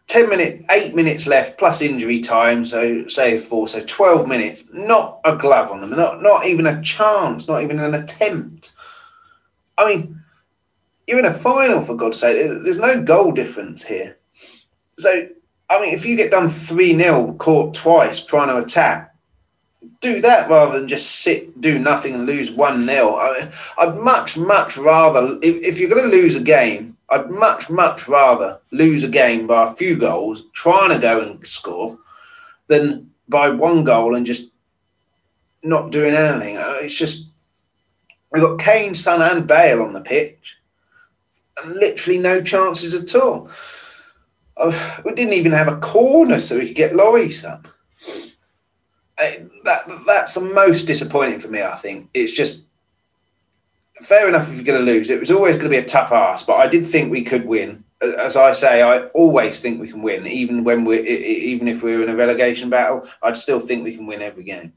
10 0.07 0.29
minutes, 0.29 0.63
eight 0.71 0.95
minutes 0.95 1.27
left 1.27 1.57
plus 1.57 1.81
injury 1.81 2.19
time. 2.19 2.65
So 2.65 3.07
say 3.07 3.39
four, 3.39 3.67
so 3.67 3.81
12 3.85 4.27
minutes, 4.27 4.63
not 4.71 5.19
a 5.25 5.35
glove 5.35 5.71
on 5.71 5.81
them, 5.81 5.91
not, 5.91 6.21
not 6.21 6.45
even 6.45 6.67
a 6.67 6.81
chance, 6.81 7.47
not 7.47 7.61
even 7.61 7.79
an 7.79 7.93
attempt. 7.93 8.71
I 9.77 9.87
mean, 9.87 10.21
you're 11.07 11.19
in 11.19 11.25
a 11.25 11.33
final 11.33 11.81
for 11.81 11.95
God's 11.95 12.19
sake. 12.19 12.37
There's 12.63 12.79
no 12.79 13.01
goal 13.03 13.31
difference 13.31 13.83
here. 13.83 14.17
So, 14.97 15.29
I 15.69 15.81
mean, 15.81 15.93
if 15.93 16.05
you 16.05 16.15
get 16.15 16.31
done 16.31 16.49
3 16.49 16.95
0, 16.95 17.33
caught 17.33 17.73
twice 17.75 18.23
trying 18.23 18.47
to 18.47 18.57
attack, 18.57 19.13
do 20.01 20.21
that 20.21 20.49
rather 20.49 20.79
than 20.79 20.87
just 20.87 21.21
sit, 21.21 21.59
do 21.61 21.79
nothing, 21.79 22.15
and 22.15 22.25
lose 22.25 22.49
1 22.49 22.85
0. 22.85 23.15
I 23.15 23.51
I'd 23.77 23.95
much, 23.95 24.37
much 24.37 24.77
rather, 24.77 25.37
if, 25.41 25.55
if 25.63 25.79
you're 25.79 25.89
going 25.89 26.09
to 26.09 26.17
lose 26.17 26.35
a 26.35 26.41
game, 26.41 26.96
I'd 27.09 27.29
much, 27.29 27.69
much 27.69 28.07
rather 28.07 28.59
lose 28.71 29.03
a 29.03 29.07
game 29.07 29.47
by 29.47 29.69
a 29.71 29.73
few 29.75 29.95
goals, 29.95 30.43
trying 30.53 30.89
to 30.89 30.99
go 30.99 31.21
and 31.21 31.45
score, 31.47 31.97
than 32.67 33.11
by 33.29 33.49
one 33.49 33.83
goal 33.83 34.15
and 34.15 34.25
just 34.25 34.51
not 35.63 35.91
doing 35.91 36.13
anything. 36.13 36.57
Uh, 36.57 36.77
it's 36.81 36.95
just 36.95 37.29
we've 38.31 38.43
got 38.43 38.59
Kane, 38.59 38.93
Son, 38.93 39.21
and 39.21 39.47
Bale 39.47 39.81
on 39.81 39.93
the 39.93 40.01
pitch, 40.01 40.57
and 41.63 41.75
literally 41.75 42.19
no 42.19 42.41
chances 42.41 42.93
at 42.93 43.15
all. 43.15 43.49
Uh, 44.57 45.01
we 45.05 45.13
didn't 45.13 45.33
even 45.33 45.51
have 45.51 45.67
a 45.67 45.77
corner 45.77 46.39
so 46.39 46.57
we 46.57 46.67
could 46.67 46.75
get 46.75 46.93
Lloris 46.93 47.47
up. 47.47 47.67
Uh, 49.17 49.31
that 49.63 49.89
that's 50.05 50.35
the 50.35 50.41
most 50.41 50.83
disappointing 50.83 51.39
for 51.39 51.47
me. 51.47 51.61
I 51.61 51.75
think 51.77 52.09
it's 52.13 52.33
just 52.33 52.65
fair 54.01 54.27
enough 54.27 54.49
if 54.49 54.55
you're 54.55 54.63
going 54.63 54.85
to 54.85 54.91
lose. 54.91 55.09
It 55.09 55.19
was 55.19 55.31
always 55.31 55.55
going 55.55 55.65
to 55.65 55.75
be 55.75 55.77
a 55.77 55.85
tough 55.85 56.11
ask, 56.11 56.45
but 56.45 56.55
I 56.55 56.67
did 56.67 56.85
think 56.85 57.11
we 57.11 57.23
could 57.23 57.45
win. 57.45 57.83
As 58.01 58.35
I 58.37 58.51
say, 58.51 58.81
I 58.81 59.05
always 59.07 59.59
think 59.59 59.79
we 59.79 59.89
can 59.89 60.01
win, 60.01 60.27
even 60.27 60.63
when 60.63 60.85
we 60.85 61.01
even 61.01 61.67
if 61.67 61.81
we're 61.81 62.03
in 62.03 62.09
a 62.09 62.15
relegation 62.15 62.69
battle. 62.69 63.07
I'd 63.23 63.37
still 63.37 63.59
think 63.59 63.83
we 63.83 63.95
can 63.95 64.05
win 64.05 64.21
every 64.21 64.43
game. 64.43 64.73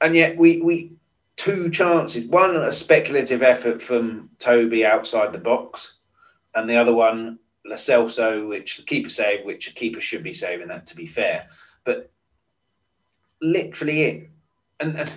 And 0.00 0.16
yet, 0.16 0.38
we 0.38 0.62
we 0.62 0.92
two 1.36 1.68
chances. 1.68 2.24
One 2.24 2.56
a 2.56 2.72
speculative 2.72 3.42
effort 3.42 3.82
from 3.82 4.30
Toby 4.38 4.86
outside 4.86 5.34
the 5.34 5.38
box, 5.38 5.96
and 6.54 6.68
the 6.68 6.76
other 6.76 6.94
one 6.94 7.38
Lo 7.66 7.76
Celso, 7.76 8.48
which 8.48 8.78
the 8.78 8.82
keeper 8.82 9.10
saved, 9.10 9.44
which 9.44 9.68
a 9.68 9.74
keeper 9.74 10.00
should 10.00 10.22
be 10.22 10.32
saving 10.32 10.68
that 10.68 10.86
to 10.86 10.96
be 10.96 11.06
fair. 11.06 11.48
But 11.84 12.10
literally 13.42 14.02
it, 14.02 14.30
and, 14.80 14.98
and 14.98 15.12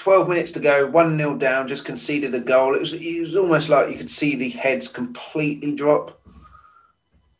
12 0.00 0.28
minutes 0.28 0.50
to 0.52 0.60
go, 0.60 0.86
1 0.86 1.18
0 1.18 1.36
down, 1.36 1.68
just 1.68 1.84
conceded 1.84 2.34
a 2.34 2.40
goal. 2.40 2.74
It 2.74 2.80
was, 2.80 2.94
it 2.94 3.20
was 3.20 3.36
almost 3.36 3.68
like 3.68 3.90
you 3.90 3.98
could 3.98 4.08
see 4.08 4.34
the 4.34 4.48
heads 4.48 4.88
completely 4.88 5.72
drop. 5.72 6.18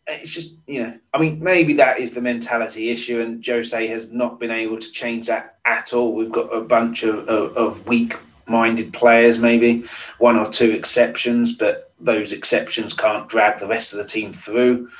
It's 0.07 0.31
just, 0.31 0.53
you 0.67 0.83
know, 0.83 0.99
I 1.15 1.19
mean, 1.19 1.43
maybe 1.43 1.73
that 1.75 1.99
is 1.99 2.13
the 2.13 2.21
mentality 2.21 2.91
issue, 2.91 3.21
and 3.21 3.45
Jose 3.47 3.87
has 3.87 4.11
not 4.11 4.39
been 4.39 4.51
able 4.51 4.79
to 4.79 4.93
change 4.93 5.29
that 5.29 5.57
at 5.65 5.95
all. 5.95 6.13
We've 6.13 6.31
got 6.31 6.55
a 6.55 6.61
bunch 6.61 7.03
of, 7.03 7.27
of, 7.29 7.57
of 7.57 7.89
weak 7.89 8.17
minded 8.47 8.93
players, 8.93 9.39
maybe 9.39 9.85
one 10.19 10.37
or 10.37 10.51
two 10.51 10.73
exceptions, 10.73 11.53
but 11.53 11.93
those 11.99 12.33
exceptions 12.33 12.93
can't 12.93 13.29
drag 13.29 13.59
the 13.59 13.69
rest 13.69 13.95
of 13.95 13.99
the 13.99 14.05
team 14.05 14.35
through. 14.35 14.91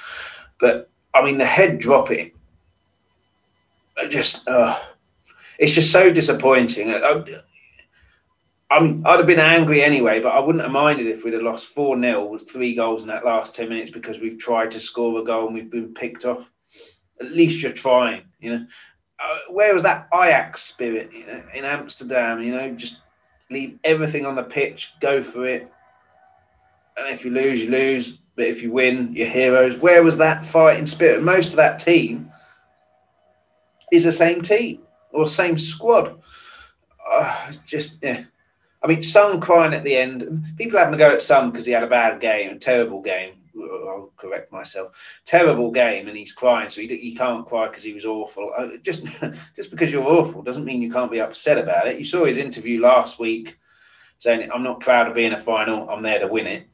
But 0.59 0.89
I 1.13 1.23
mean, 1.23 1.37
the 1.37 1.45
head 1.45 1.79
dropping 1.79 2.31
just, 4.09 4.49
uh, 4.49 4.79
it's 5.59 5.73
just 5.73 5.93
so 5.93 6.11
disappointing. 6.11 6.91
I, 6.91 7.23
I'm, 8.71 9.05
I'd 9.05 9.19
have 9.19 9.27
been 9.27 9.41
angry 9.41 9.83
anyway, 9.83 10.21
but 10.21 10.31
I 10.31 10.39
wouldn't 10.39 10.63
have 10.63 10.71
minded 10.71 11.09
if 11.09 11.25
we'd 11.25 11.35
have 11.35 11.43
lost 11.43 11.67
4 11.67 12.01
0 12.01 12.27
with 12.27 12.49
three 12.49 12.75
goals 12.75 13.03
in 13.03 13.09
that 13.09 13.25
last 13.25 13.55
10 13.55 13.69
minutes 13.69 13.91
because 13.91 14.21
we've 14.21 14.39
tried 14.39 14.71
to 14.71 14.81
score 14.81 15.21
a 15.21 15.25
goal 15.25 15.47
and 15.47 15.55
we've 15.55 15.71
been 15.71 15.93
picked 15.93 16.25
off. 16.25 16.49
At 17.21 17.33
least 17.33 17.63
you're 17.63 17.73
trying, 17.73 18.23
you 18.39 18.51
know. 18.53 18.67
Uh, 19.19 19.53
where 19.53 19.75
was 19.75 19.83
that 19.83 20.09
Ajax 20.15 20.63
spirit 20.63 21.11
you 21.13 21.27
know, 21.27 21.43
in 21.53 21.65
Amsterdam? 21.65 22.41
You 22.41 22.53
know, 22.53 22.71
just 22.71 23.01
leave 23.51 23.79
everything 23.85 24.25
on 24.25 24.37
the 24.37 24.43
pitch, 24.43 24.95
go 25.01 25.23
for 25.23 25.47
it. 25.47 25.71
And 26.97 27.13
if 27.13 27.25
you 27.25 27.33
lose, 27.33 27.63
you 27.63 27.71
lose. 27.71 28.19
But 28.37 28.47
if 28.47 28.63
you 28.63 28.71
win, 28.71 29.13
you're 29.13 29.27
heroes. 29.27 29.77
Where 29.77 30.03
was 30.03 30.17
that 30.19 30.45
fighting 30.45 30.87
spirit? 30.87 31.23
Most 31.23 31.51
of 31.51 31.57
that 31.57 31.79
team 31.79 32.31
is 33.93 34.05
the 34.05 34.13
same 34.13 34.41
team 34.41 34.83
or 35.11 35.27
same 35.27 35.59
squad. 35.59 36.23
Uh, 37.13 37.53
just 37.67 37.97
yeah. 38.01 38.25
I 38.83 38.87
mean, 38.87 39.03
Son 39.03 39.41
crying 39.41 39.75
at 39.75 39.85
the 39.85 39.97
end. 39.97 40.45
People 40.57 40.79
having 40.79 40.93
to 40.93 40.99
go 40.99 41.13
at 41.13 41.21
Son 41.21 41.51
because 41.51 41.67
he 41.67 41.73
had 41.73 41.83
a 41.83 41.89
bad 41.89 42.21
game, 42.21 42.51
a 42.51 42.59
terrible 42.59 43.03
game. 43.03 43.35
I'll 43.63 44.13
correct 44.17 44.53
myself. 44.53 45.21
Terrible 45.25 45.71
game, 45.71 46.09
and 46.09 46.17
he's 46.17 46.33
crying. 46.33 46.71
So 46.71 46.81
he, 46.81 46.89
he 46.89 47.15
can't 47.15 47.47
cry 47.47 47.69
because 47.69 47.83
he 47.83 47.93
was 47.93 48.07
awful. 48.07 48.53
Uh, 48.57 48.69
just 48.83 49.05
just 49.57 49.71
because 49.71 49.91
you're 49.91 50.05
awful 50.05 50.43
doesn't 50.43 50.65
mean 50.65 50.83
you 50.83 50.91
can't 50.91 51.11
be 51.11 51.21
upset 51.21 51.59
about 51.59 51.89
it. 51.89 51.99
You 51.99 52.05
saw 52.05 52.25
his 52.25 52.39
interview 52.39 52.81
last 52.81 53.19
week 53.19 53.59
saying, 54.19 54.49
"I'm 54.53 54.63
not 54.63 54.81
proud 54.81 55.09
of 55.09 55.15
being 55.15 55.33
a 55.33 55.39
final. 55.39 55.89
I'm 55.91 56.03
there 56.03 56.21
to 56.21 56.27
win 56.27 56.47
it." 56.47 56.67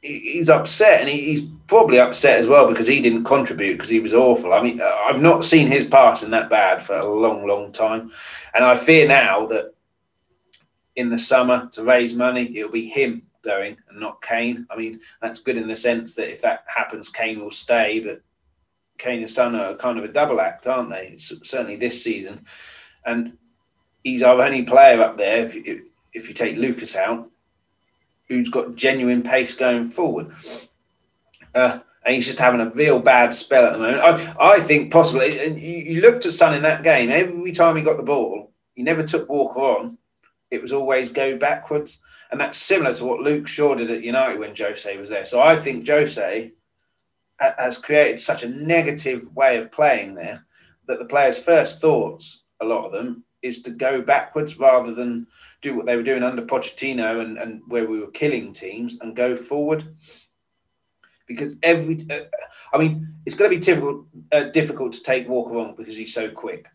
He's 0.00 0.48
upset, 0.48 1.00
and 1.00 1.08
he's 1.08 1.40
probably 1.66 1.98
upset 1.98 2.38
as 2.38 2.46
well 2.46 2.68
because 2.68 2.86
he 2.86 3.00
didn't 3.00 3.24
contribute 3.24 3.74
because 3.74 3.88
he 3.88 3.98
was 3.98 4.14
awful. 4.14 4.52
I 4.52 4.62
mean, 4.62 4.80
I've 4.80 5.20
not 5.20 5.44
seen 5.44 5.66
his 5.66 5.84
passing 5.84 6.30
that 6.30 6.48
bad 6.48 6.80
for 6.80 6.96
a 6.96 7.18
long, 7.20 7.46
long 7.48 7.72
time, 7.72 8.12
and 8.54 8.64
I 8.64 8.76
fear 8.76 9.08
now 9.08 9.46
that 9.46 9.74
in 10.98 11.08
the 11.08 11.18
summer 11.18 11.68
to 11.70 11.84
raise 11.84 12.12
money, 12.12 12.58
it'll 12.58 12.72
be 12.72 12.88
him 12.88 13.22
going 13.44 13.76
and 13.88 14.00
not 14.00 14.20
Kane. 14.20 14.66
I 14.68 14.76
mean, 14.76 14.98
that's 15.22 15.38
good 15.38 15.56
in 15.56 15.68
the 15.68 15.76
sense 15.76 16.14
that 16.14 16.30
if 16.30 16.42
that 16.42 16.64
happens, 16.66 17.08
Kane 17.08 17.38
will 17.38 17.52
stay, 17.52 18.00
but 18.00 18.20
Kane 18.98 19.20
and 19.20 19.30
Son 19.30 19.54
are 19.54 19.76
kind 19.76 19.96
of 19.96 20.04
a 20.04 20.12
double 20.12 20.40
act, 20.40 20.66
aren't 20.66 20.90
they? 20.90 21.14
certainly 21.18 21.76
this 21.76 22.02
season. 22.02 22.44
And 23.06 23.38
he's 24.02 24.24
our 24.24 24.42
only 24.42 24.64
player 24.64 25.00
up 25.00 25.16
there, 25.16 25.46
if, 25.46 25.54
if, 25.54 25.80
if 26.12 26.28
you 26.28 26.34
take 26.34 26.56
Lucas 26.56 26.96
out, 26.96 27.30
who's 28.26 28.48
got 28.48 28.74
genuine 28.74 29.22
pace 29.22 29.54
going 29.54 29.90
forward. 29.90 30.32
Uh, 31.54 31.78
and 32.04 32.14
he's 32.16 32.26
just 32.26 32.40
having 32.40 32.60
a 32.60 32.70
real 32.70 32.98
bad 32.98 33.32
spell 33.32 33.66
at 33.66 33.72
the 33.72 33.78
moment. 33.78 34.02
I, 34.02 34.54
I 34.54 34.60
think 34.60 34.90
possibly, 34.90 35.38
and 35.46 35.60
you, 35.60 35.76
you 35.76 36.00
looked 36.00 36.26
at 36.26 36.32
Son 36.32 36.54
in 36.54 36.62
that 36.62 36.82
game, 36.82 37.10
every 37.10 37.52
time 37.52 37.76
he 37.76 37.82
got 37.82 37.98
the 37.98 38.02
ball, 38.02 38.50
he 38.74 38.82
never 38.82 39.04
took 39.04 39.28
Walker 39.28 39.60
on 39.60 39.98
it 40.50 40.62
was 40.62 40.72
always 40.72 41.08
go 41.08 41.36
backwards. 41.36 41.98
And 42.30 42.40
that's 42.40 42.58
similar 42.58 42.92
to 42.94 43.04
what 43.04 43.20
Luke 43.20 43.48
Shaw 43.48 43.74
did 43.74 43.90
at 43.90 44.02
United 44.02 44.38
when 44.38 44.54
Jose 44.56 44.96
was 44.96 45.08
there. 45.08 45.24
So 45.24 45.40
I 45.40 45.56
think 45.56 45.86
Jose 45.86 46.52
has 47.38 47.78
created 47.78 48.20
such 48.20 48.42
a 48.42 48.48
negative 48.48 49.34
way 49.34 49.58
of 49.58 49.70
playing 49.70 50.14
there 50.14 50.44
that 50.86 50.98
the 50.98 51.04
players' 51.04 51.38
first 51.38 51.80
thoughts, 51.80 52.42
a 52.60 52.64
lot 52.64 52.84
of 52.84 52.92
them, 52.92 53.24
is 53.42 53.62
to 53.62 53.70
go 53.70 54.02
backwards 54.02 54.58
rather 54.58 54.92
than 54.92 55.26
do 55.62 55.76
what 55.76 55.86
they 55.86 55.96
were 55.96 56.02
doing 56.02 56.22
under 56.22 56.42
Pochettino 56.42 57.20
and, 57.20 57.38
and 57.38 57.62
where 57.68 57.86
we 57.86 58.00
were 58.00 58.10
killing 58.10 58.52
teams 58.52 58.96
and 59.00 59.14
go 59.14 59.36
forward. 59.36 59.94
Because 61.26 61.56
every, 61.62 61.98
uh, 62.10 62.22
I 62.72 62.78
mean, 62.78 63.14
it's 63.26 63.36
going 63.36 63.50
to 63.50 63.56
be 63.56 63.60
difficult, 63.60 64.06
uh, 64.32 64.44
difficult 64.44 64.92
to 64.94 65.02
take 65.02 65.28
Walker 65.28 65.56
on 65.58 65.76
because 65.76 65.96
he's 65.96 66.14
so 66.14 66.30
quick 66.30 66.66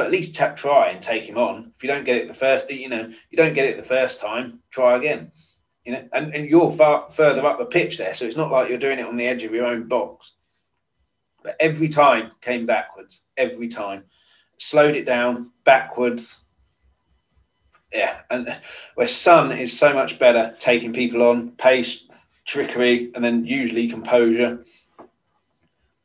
but 0.00 0.06
at 0.06 0.12
least 0.12 0.34
t- 0.34 0.46
try 0.56 0.88
and 0.88 1.02
take 1.02 1.24
him 1.24 1.36
on. 1.36 1.74
If 1.76 1.82
you 1.82 1.90
don't 1.90 2.06
get 2.06 2.16
it 2.16 2.26
the 2.26 2.32
first, 2.32 2.70
you 2.70 2.88
know, 2.88 3.10
you 3.28 3.36
don't 3.36 3.52
get 3.52 3.66
it 3.66 3.76
the 3.76 3.82
first 3.82 4.18
time, 4.18 4.60
try 4.70 4.96
again. 4.96 5.30
You 5.84 5.92
know, 5.92 6.08
and, 6.14 6.34
and 6.34 6.46
you're 6.48 6.72
far 6.72 7.10
further 7.10 7.44
up 7.44 7.58
the 7.58 7.66
pitch 7.66 7.98
there, 7.98 8.14
so 8.14 8.24
it's 8.24 8.36
not 8.36 8.50
like 8.50 8.70
you're 8.70 8.78
doing 8.78 8.98
it 8.98 9.04
on 9.04 9.18
the 9.18 9.26
edge 9.26 9.42
of 9.42 9.52
your 9.52 9.66
own 9.66 9.88
box. 9.88 10.32
But 11.44 11.56
every 11.60 11.88
time 11.88 12.30
came 12.40 12.64
backwards, 12.64 13.24
every 13.36 13.68
time 13.68 14.04
slowed 14.56 14.96
it 14.96 15.04
down 15.04 15.50
backwards. 15.64 16.44
Yeah, 17.92 18.20
and 18.30 18.58
where 18.94 19.06
Son 19.06 19.52
is 19.52 19.78
so 19.78 19.92
much 19.92 20.18
better 20.18 20.56
taking 20.58 20.94
people 20.94 21.22
on, 21.24 21.50
pace, 21.58 22.08
trickery, 22.46 23.10
and 23.14 23.22
then 23.22 23.44
usually 23.44 23.86
composure. 23.86 24.64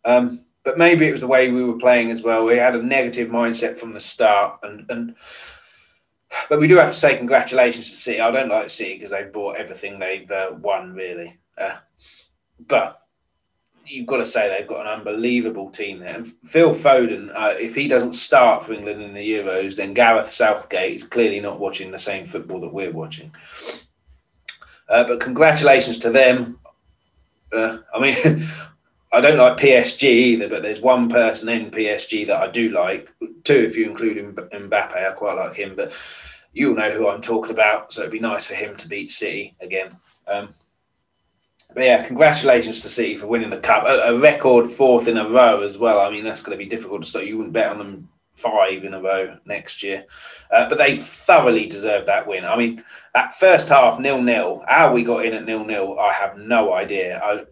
Um, 0.03 0.44
but 0.65 0.77
maybe 0.77 1.07
it 1.07 1.11
was 1.11 1.21
the 1.21 1.27
way 1.27 1.51
we 1.51 1.63
were 1.63 1.77
playing 1.77 2.11
as 2.11 2.23
well. 2.23 2.43
We 2.43 2.57
had 2.57 2.75
a 2.75 2.81
negative 2.81 3.29
mindset 3.29 3.77
from 3.77 3.93
the 3.93 3.99
start, 3.99 4.59
and 4.63 4.85
and 4.89 5.15
but 6.49 6.59
we 6.59 6.67
do 6.67 6.75
have 6.75 6.91
to 6.91 6.97
say 6.97 7.15
congratulations 7.15 7.89
to 7.89 7.95
City. 7.95 8.19
I 8.19 8.31
don't 8.31 8.49
like 8.49 8.69
City 8.69 8.95
because 8.95 9.11
they've 9.11 9.31
bought 9.31 9.57
everything 9.57 9.99
they've 9.99 10.29
uh, 10.29 10.51
won, 10.59 10.93
really. 10.93 11.39
Uh, 11.57 11.77
but 12.67 13.05
you've 13.85 14.07
got 14.07 14.17
to 14.17 14.25
say 14.25 14.49
they've 14.49 14.67
got 14.67 14.81
an 14.81 14.99
unbelievable 14.99 15.69
team 15.69 15.99
there. 15.99 16.15
And 16.15 16.27
Phil 16.45 16.73
Foden, 16.73 17.31
uh, 17.33 17.53
if 17.59 17.75
he 17.75 17.87
doesn't 17.87 18.13
start 18.13 18.65
for 18.65 18.73
England 18.73 19.01
in 19.01 19.13
the 19.13 19.31
Euros, 19.31 19.75
then 19.75 19.93
Gareth 19.93 20.31
Southgate 20.31 20.95
is 20.95 21.03
clearly 21.03 21.39
not 21.39 21.59
watching 21.59 21.91
the 21.91 21.99
same 21.99 22.25
football 22.25 22.59
that 22.61 22.73
we're 22.73 22.91
watching. 22.91 23.31
Uh, 24.89 25.03
but 25.03 25.19
congratulations 25.19 25.97
to 25.99 26.09
them. 26.09 26.59
Uh, 27.53 27.77
I 27.93 27.99
mean, 27.99 28.47
I 29.15 29.21
don't 29.21 29.37
like 29.37 29.55
PSG 29.55 30.03
either, 30.03 30.49
but 30.49 30.61
there's 30.61 30.81
one 30.81 31.07
person 31.09 31.47
in 31.47 31.71
PSG 31.71 32.27
that 32.27 32.41
I 32.41 32.47
do 32.47 32.69
like. 32.69 33.13
Two, 33.45 33.55
if 33.55 33.77
you 33.77 33.89
include 33.89 34.17
Mbappe, 34.35 34.97
I 34.97 35.11
quite 35.11 35.37
like 35.37 35.55
him. 35.55 35.73
But 35.73 35.93
you'll 36.51 36.75
know 36.75 36.91
who 36.91 37.07
I'm 37.07 37.21
talking 37.21 37.51
about, 37.51 37.93
so 37.93 38.01
it'd 38.01 38.11
be 38.11 38.19
nice 38.19 38.45
for 38.45 38.55
him 38.55 38.75
to 38.75 38.89
beat 38.89 39.09
City 39.09 39.55
again. 39.61 39.95
Um, 40.27 40.49
but 41.73 41.83
yeah, 41.83 42.05
congratulations 42.05 42.81
to 42.81 42.89
City 42.89 43.15
for 43.15 43.27
winning 43.27 43.49
the 43.49 43.57
cup, 43.57 43.85
a, 43.85 44.13
a, 44.13 44.19
record 44.19 44.69
fourth 44.69 45.07
in 45.07 45.17
a 45.17 45.29
row 45.29 45.61
as 45.61 45.77
well. 45.77 45.99
I 46.01 46.09
mean, 46.09 46.25
that's 46.25 46.41
going 46.41 46.57
to 46.57 46.63
be 46.63 46.69
difficult 46.69 47.03
to 47.03 47.09
stop. 47.09 47.23
You 47.23 47.37
wouldn't 47.37 47.53
bet 47.53 47.71
on 47.71 47.77
them 47.77 48.09
five 48.35 48.83
in 48.83 48.93
a 48.93 49.01
row 49.01 49.37
next 49.45 49.81
year. 49.81 50.05
Uh, 50.51 50.67
but 50.67 50.77
they 50.77 50.95
thoroughly 50.95 51.67
deserved 51.67 52.07
that 52.07 52.27
win. 52.27 52.45
I 52.45 52.55
mean, 52.55 52.83
that 53.13 53.33
first 53.33 53.69
half, 53.69 53.99
nil 53.99 54.21
nil. 54.21 54.63
How 54.67 54.91
we 54.91 55.03
got 55.03 55.25
in 55.25 55.33
at 55.33 55.45
nil 55.45 55.65
nil, 55.65 55.99
I 55.99 56.13
have 56.13 56.37
no 56.37 56.73
idea. 56.73 57.19
I, 57.19 57.39
I, 57.39 57.45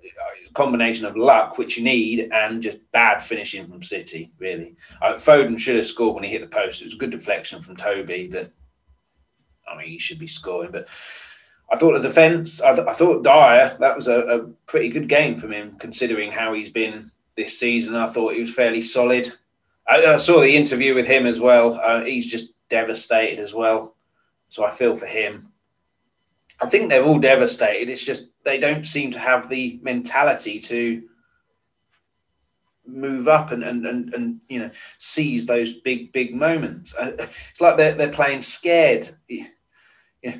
combination 0.54 1.06
of 1.06 1.18
luck, 1.18 1.58
which 1.58 1.78
you 1.78 1.84
need, 1.84 2.30
and 2.32 2.62
just 2.62 2.78
bad 2.92 3.20
finishing 3.20 3.68
from 3.68 3.82
City. 3.82 4.32
Really, 4.40 4.76
uh, 5.02 5.14
Foden 5.14 5.58
should 5.58 5.78
have 5.78 5.86
scored 5.86 6.16
when 6.16 6.24
he 6.24 6.30
hit 6.30 6.42
the 6.42 6.48
post. 6.48 6.82
It 6.82 6.86
was 6.86 6.94
a 6.94 6.98
good 6.98 7.12
deflection 7.12 7.62
from 7.62 7.76
Toby, 7.76 8.30
but 8.32 8.52
I 9.68 9.78
mean, 9.78 9.88
he 9.88 10.00
should 10.00 10.20
be 10.20 10.28
scoring. 10.28 10.72
But 10.72 10.90
I 11.72 11.78
thought 11.78 11.94
the 11.94 12.08
defence. 12.08 12.62
I, 12.62 12.76
th- 12.76 12.88
I, 12.88 12.94
thought 12.94 13.24
Dier, 13.24 13.76
That 13.80 13.96
was 13.96 14.08
a, 14.08 14.20
a 14.20 14.48
pretty 14.68 14.90
good 14.90 15.10
game 15.10 15.38
from 15.38 15.52
him, 15.52 15.76
considering 15.80 16.32
how 16.32 16.54
he's 16.54 16.70
been 16.70 17.10
this 17.36 17.60
season. 17.60 17.96
I 17.96 18.08
thought 18.08 18.36
he 18.36 18.42
was 18.42 18.54
fairly 18.54 18.82
solid. 18.82 19.34
I, 19.88 20.06
I 20.06 20.18
saw 20.18 20.40
the 20.40 20.56
interview 20.56 20.96
with 20.96 21.06
him 21.06 21.26
as 21.26 21.40
well. 21.40 21.80
Uh, 21.84 22.04
he's 22.04 22.26
just 22.26 22.54
devastated 22.70 23.40
as 23.40 23.54
well. 23.54 23.96
So 24.50 24.66
I 24.66 24.72
feel 24.72 24.96
for 24.96 25.06
him. 25.06 25.50
I 26.62 26.68
think 26.68 26.90
they're 26.90 27.04
all 27.04 27.20
devastated. 27.20 27.90
It's 27.90 28.04
just 28.04 28.30
they 28.46 28.58
don't 28.58 28.86
seem 28.86 29.12
to 29.12 29.20
have 29.20 29.50
the 29.50 29.80
mentality 29.84 30.60
to 30.62 31.04
move 32.86 33.28
up 33.28 33.52
and 33.52 33.64
and 33.64 33.86
and, 33.86 34.14
and 34.14 34.40
you 34.50 34.60
know 34.60 34.70
seize 34.98 35.46
those 35.46 35.74
big 35.74 36.12
big 36.12 36.36
moments. 36.36 36.94
Uh, 36.96 37.12
it's 37.18 37.62
like 37.62 37.78
they're 37.78 37.96
they're 37.96 38.10
playing 38.10 38.42
scared. 38.42 39.10
Know, 40.24 40.34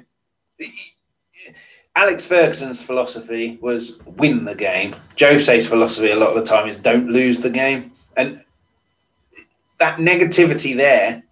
Alex 1.96 2.26
Ferguson's 2.26 2.82
philosophy 2.82 3.60
was 3.62 4.00
win 4.06 4.46
the 4.46 4.56
game. 4.56 4.96
Jose's 5.20 5.68
philosophy 5.68 6.12
a 6.12 6.16
lot 6.16 6.30
of 6.30 6.36
the 6.36 6.44
time 6.44 6.68
is 6.68 6.78
don't 6.78 7.10
lose 7.10 7.40
the 7.40 7.50
game. 7.50 7.92
And 8.18 8.43
that 9.84 9.98
negativity 9.98 10.74
there 10.74 11.24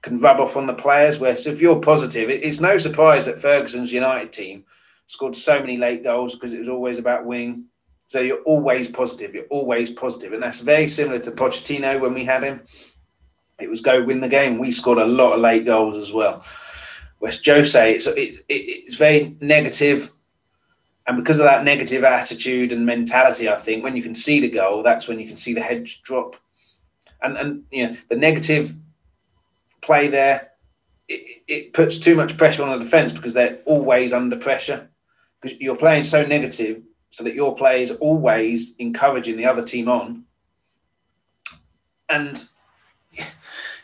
can 0.00 0.18
rub 0.18 0.40
off 0.40 0.56
on 0.56 0.64
the 0.66 0.72
players. 0.72 1.18
Where 1.18 1.36
so 1.36 1.50
if 1.50 1.60
you're 1.60 1.78
positive, 1.78 2.30
it's 2.30 2.58
no 2.58 2.78
surprise 2.78 3.26
that 3.26 3.38
Ferguson's 3.38 3.92
United 3.92 4.32
team 4.32 4.64
scored 5.06 5.36
so 5.36 5.60
many 5.60 5.76
late 5.76 6.02
goals 6.02 6.34
because 6.34 6.54
it 6.54 6.58
was 6.58 6.70
always 6.70 6.98
about 6.98 7.26
winning. 7.26 7.66
So 8.06 8.20
you're 8.20 8.42
always 8.44 8.88
positive. 8.88 9.34
You're 9.34 9.44
always 9.58 9.90
positive, 9.90 10.32
and 10.32 10.42
that's 10.42 10.60
very 10.60 10.88
similar 10.88 11.18
to 11.18 11.32
Pochettino 11.32 12.00
when 12.00 12.14
we 12.14 12.24
had 12.24 12.42
him. 12.42 12.62
It 13.60 13.68
was 13.68 13.82
go 13.82 14.02
win 14.02 14.20
the 14.20 14.28
game. 14.28 14.58
We 14.58 14.72
scored 14.72 14.98
a 14.98 15.04
lot 15.04 15.34
of 15.34 15.40
late 15.40 15.66
goals 15.66 15.98
as 15.98 16.12
well. 16.12 16.42
West 17.20 17.44
Jose, 17.44 17.94
it's 17.94 18.06
it, 18.06 18.42
it's 18.48 18.96
very 18.96 19.36
negative, 19.42 20.10
and 21.06 21.18
because 21.18 21.40
of 21.40 21.44
that 21.44 21.64
negative 21.64 22.04
attitude 22.04 22.72
and 22.72 22.86
mentality, 22.86 23.50
I 23.50 23.56
think 23.56 23.84
when 23.84 23.96
you 23.96 24.02
can 24.02 24.14
see 24.14 24.40
the 24.40 24.48
goal, 24.48 24.82
that's 24.82 25.08
when 25.08 25.20
you 25.20 25.28
can 25.28 25.36
see 25.36 25.52
the 25.52 25.60
heads 25.60 25.98
drop 25.98 26.36
and 27.22 27.36
and 27.36 27.64
you 27.70 27.88
know 27.88 27.96
the 28.08 28.16
negative 28.16 28.74
play 29.80 30.08
there, 30.08 30.50
it, 31.08 31.42
it 31.48 31.72
puts 31.72 31.98
too 31.98 32.14
much 32.14 32.36
pressure 32.36 32.62
on 32.62 32.78
the 32.78 32.84
defence 32.84 33.12
because 33.12 33.34
they're 33.34 33.58
always 33.64 34.12
under 34.12 34.36
pressure 34.36 34.88
because 35.42 35.58
you're 35.60 35.76
playing 35.76 36.04
so 36.04 36.24
negative, 36.24 36.82
so 37.10 37.24
that 37.24 37.34
your 37.34 37.54
play 37.54 37.82
is 37.82 37.90
always 37.90 38.74
encouraging 38.78 39.36
the 39.36 39.46
other 39.46 39.62
team 39.62 39.88
on. 39.88 40.24
and 42.08 42.48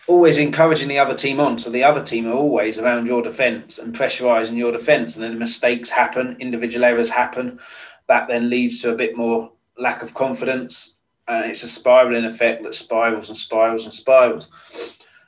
always 0.06 0.38
encouraging 0.38 0.88
the 0.88 0.98
other 0.98 1.14
team 1.14 1.40
on. 1.40 1.58
So 1.58 1.70
the 1.70 1.84
other 1.84 2.02
team 2.02 2.26
are 2.26 2.32
always 2.32 2.78
around 2.78 3.06
your 3.06 3.22
defence 3.22 3.78
and 3.78 3.94
pressurising 3.94 4.56
your 4.56 4.72
defence, 4.72 5.16
and 5.16 5.24
then 5.24 5.38
mistakes 5.38 5.90
happen, 5.90 6.36
individual 6.38 6.84
errors 6.84 7.10
happen. 7.10 7.58
That 8.06 8.28
then 8.28 8.48
leads 8.48 8.80
to 8.82 8.92
a 8.92 8.96
bit 8.96 9.16
more 9.16 9.50
lack 9.76 10.02
of 10.02 10.14
confidence, 10.14 10.97
and 11.28 11.50
it's 11.50 11.62
a 11.62 11.68
spiraling 11.68 12.24
effect 12.24 12.62
that 12.62 12.74
spirals 12.74 13.28
and 13.28 13.36
spirals 13.36 13.84
and 13.84 13.92
spirals. 13.92 14.48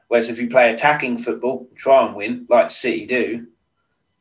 Whereas 0.09 0.28
if 0.28 0.40
you 0.40 0.49
play 0.49 0.73
attacking 0.73 1.19
football, 1.19 1.69
try 1.76 2.07
and 2.07 2.16
win 2.16 2.47
like 2.49 2.71
City 2.71 3.07
do, 3.07 3.47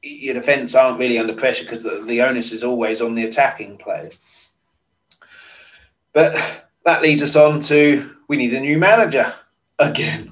your 0.02 0.36
defence 0.36 0.76
aren't 0.76 1.00
really 1.00 1.18
under 1.18 1.34
pressure 1.34 1.64
because 1.64 1.84
the, 1.84 2.04
the 2.06 2.22
onus 2.22 2.52
is 2.52 2.64
always 2.64 3.02
on 3.02 3.16
the 3.16 3.26
attacking 3.26 3.78
players. 3.78 4.20
But 6.14 6.68
that 6.86 7.02
leads 7.02 7.24
us 7.24 7.36
on 7.36 7.60
to 7.62 8.16
we 8.28 8.38
need 8.38 8.54
a 8.54 8.60
new 8.60 8.78
manager 8.78 9.34
again. 9.80 10.32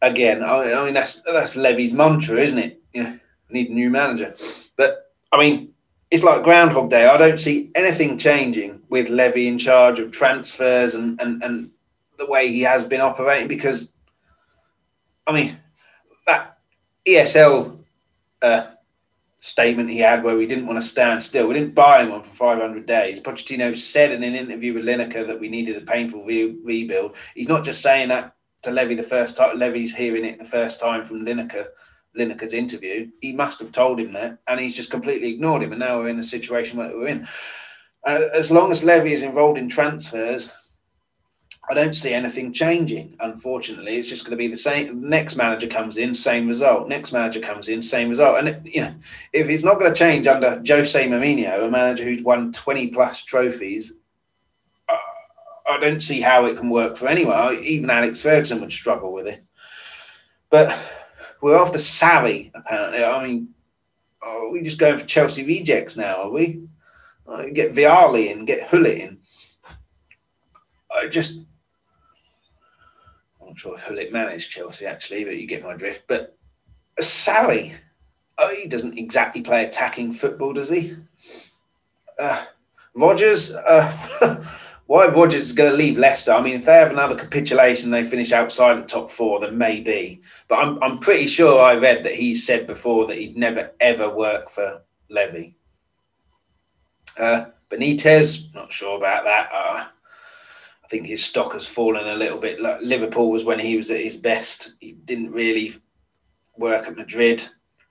Again, 0.00 0.42
I, 0.42 0.72
I 0.72 0.84
mean 0.84 0.94
that's 0.94 1.22
that's 1.22 1.56
Levy's 1.56 1.92
mantra, 1.92 2.38
isn't 2.38 2.58
it? 2.58 2.82
Know, 2.94 3.18
need 3.50 3.70
a 3.70 3.74
new 3.74 3.90
manager. 3.90 4.34
But 4.76 5.12
I 5.30 5.38
mean, 5.38 5.71
it's 6.12 6.22
like 6.22 6.42
Groundhog 6.42 6.90
Day. 6.90 7.06
I 7.06 7.16
don't 7.16 7.40
see 7.40 7.70
anything 7.74 8.18
changing 8.18 8.82
with 8.90 9.08
Levy 9.08 9.48
in 9.48 9.58
charge 9.58 9.98
of 9.98 10.12
transfers 10.12 10.94
and 10.94 11.18
and, 11.20 11.42
and 11.42 11.70
the 12.18 12.26
way 12.26 12.48
he 12.48 12.60
has 12.60 12.84
been 12.84 13.00
operating 13.00 13.48
because, 13.48 13.90
I 15.26 15.32
mean, 15.32 15.58
that 16.26 16.58
ESL 17.06 17.78
uh, 18.42 18.66
statement 19.38 19.88
he 19.88 19.98
had 20.00 20.22
where 20.22 20.36
we 20.36 20.46
didn't 20.46 20.66
want 20.66 20.78
to 20.78 20.86
stand 20.86 21.22
still. 21.22 21.48
We 21.48 21.54
didn't 21.54 21.74
buy 21.74 22.02
him 22.02 22.12
on 22.12 22.24
for 22.24 22.30
500 22.30 22.84
days. 22.84 23.18
Pochettino 23.18 23.74
said 23.74 24.12
in 24.12 24.22
an 24.22 24.34
interview 24.34 24.74
with 24.74 24.84
Lineker 24.84 25.26
that 25.26 25.40
we 25.40 25.48
needed 25.48 25.76
a 25.76 25.80
painful 25.80 26.24
re- 26.24 26.58
rebuild. 26.62 27.16
He's 27.34 27.48
not 27.48 27.64
just 27.64 27.80
saying 27.80 28.10
that 28.10 28.36
to 28.62 28.70
Levy 28.70 28.96
the 28.96 29.02
first 29.02 29.38
time. 29.38 29.58
Levy's 29.58 29.96
hearing 29.96 30.26
it 30.26 30.38
the 30.38 30.44
first 30.44 30.78
time 30.78 31.06
from 31.06 31.24
Lineker, 31.24 31.68
Lineker's 32.18 32.52
interview. 32.52 33.10
He 33.20 33.32
must 33.32 33.58
have 33.60 33.72
told 33.72 33.98
him 33.98 34.12
that, 34.12 34.38
and 34.46 34.60
he's 34.60 34.76
just 34.76 34.90
completely 34.90 35.32
ignored 35.32 35.62
him. 35.62 35.72
And 35.72 35.80
now 35.80 35.98
we're 35.98 36.08
in 36.08 36.18
a 36.18 36.22
situation 36.22 36.78
where 36.78 36.88
we're 36.88 37.08
in. 37.08 37.26
Uh, 38.06 38.28
as 38.34 38.50
long 38.50 38.70
as 38.70 38.84
Levy 38.84 39.12
is 39.12 39.22
involved 39.22 39.58
in 39.58 39.68
transfers, 39.68 40.52
I 41.70 41.74
don't 41.74 41.94
see 41.94 42.12
anything 42.12 42.52
changing. 42.52 43.16
Unfortunately, 43.20 43.96
it's 43.96 44.08
just 44.08 44.24
going 44.24 44.32
to 44.32 44.36
be 44.36 44.48
the 44.48 44.56
same. 44.56 45.08
Next 45.08 45.36
manager 45.36 45.68
comes 45.68 45.96
in, 45.96 46.12
same 46.12 46.48
result. 46.48 46.88
Next 46.88 47.12
manager 47.12 47.38
comes 47.38 47.68
in, 47.68 47.80
same 47.80 48.08
result. 48.08 48.38
And 48.38 48.48
it, 48.48 48.60
you 48.64 48.80
know, 48.80 48.94
if 49.32 49.48
it's 49.48 49.62
not 49.62 49.78
going 49.78 49.92
to 49.92 49.98
change 49.98 50.26
under 50.26 50.60
Jose 50.66 51.08
Mourinho, 51.08 51.64
a 51.64 51.70
manager 51.70 52.02
who's 52.02 52.22
won 52.22 52.52
twenty 52.52 52.88
plus 52.88 53.22
trophies, 53.22 53.92
uh, 54.88 54.96
I 55.70 55.78
don't 55.78 56.02
see 56.02 56.20
how 56.20 56.46
it 56.46 56.56
can 56.56 56.68
work 56.68 56.96
for 56.96 57.06
anyone. 57.06 57.62
Even 57.62 57.88
Alex 57.88 58.20
Ferguson 58.20 58.60
would 58.60 58.72
struggle 58.72 59.12
with 59.12 59.28
it. 59.28 59.44
But 60.50 60.76
we're 61.42 61.58
after 61.58 61.78
Sarri, 61.78 62.50
apparently. 62.54 63.04
I 63.04 63.26
mean, 63.26 63.48
are 64.22 64.48
we 64.48 64.62
just 64.62 64.78
going 64.78 64.96
for 64.96 65.04
Chelsea 65.04 65.44
rejects 65.44 65.96
now? 65.96 66.22
Are 66.22 66.30
we? 66.30 66.62
Uh, 67.26 67.46
get 67.52 67.74
Vialli 67.74 68.30
in, 68.30 68.44
get 68.44 68.70
Gullit 68.70 68.98
in. 68.98 69.18
I 70.96 71.08
just 71.08 71.40
I'm 73.40 73.48
not 73.48 73.58
sure 73.58 73.74
if 73.74 73.86
Gullit 73.88 74.12
managed 74.12 74.50
Chelsea 74.50 74.86
actually, 74.86 75.24
but 75.24 75.36
you 75.36 75.46
get 75.46 75.64
my 75.64 75.74
drift. 75.74 76.04
But 76.06 76.36
Sarri, 77.00 77.74
oh, 78.38 78.54
he 78.54 78.68
doesn't 78.68 78.96
exactly 78.96 79.42
play 79.42 79.64
attacking 79.64 80.12
football, 80.12 80.52
does 80.52 80.70
he? 80.70 80.96
Uh, 82.18 82.44
Rodgers, 82.94 83.52
uh, 83.52 84.44
why 84.86 85.06
Rodgers 85.06 85.42
is 85.42 85.52
going 85.52 85.70
to 85.70 85.76
leave 85.76 85.96
Leicester? 85.96 86.32
I 86.32 86.42
mean, 86.42 86.56
if 86.56 86.64
they 86.64 86.74
have 86.74 86.90
another 86.90 87.14
capitulation, 87.14 87.90
they 87.90 88.04
finish 88.04 88.32
outside 88.32 88.78
the 88.78 88.86
top 88.86 89.10
four, 89.10 89.40
then 89.40 89.56
maybe. 89.56 90.20
But 90.48 90.58
I'm 90.58 90.82
I'm 90.82 90.98
pretty 90.98 91.28
sure 91.28 91.62
I 91.62 91.74
read 91.74 92.04
that 92.04 92.14
he 92.14 92.34
said 92.34 92.66
before 92.66 93.06
that 93.06 93.18
he'd 93.18 93.36
never 93.36 93.72
ever 93.80 94.10
work 94.14 94.50
for 94.50 94.82
Levy. 95.08 95.56
Uh, 97.18 97.46
Benitez, 97.70 98.52
not 98.54 98.72
sure 98.72 98.96
about 98.96 99.24
that. 99.24 99.50
Uh, 99.52 99.84
I 100.84 100.88
think 100.88 101.06
his 101.06 101.24
stock 101.24 101.54
has 101.54 101.66
fallen 101.66 102.06
a 102.06 102.16
little 102.16 102.38
bit. 102.38 102.60
Like 102.60 102.80
Liverpool 102.82 103.30
was 103.30 103.44
when 103.44 103.58
he 103.58 103.76
was 103.76 103.90
at 103.90 104.00
his 104.00 104.16
best. 104.16 104.74
He 104.80 104.92
didn't 104.92 105.32
really 105.32 105.74
work 106.58 106.86
at 106.86 106.96
Madrid. 106.96 107.46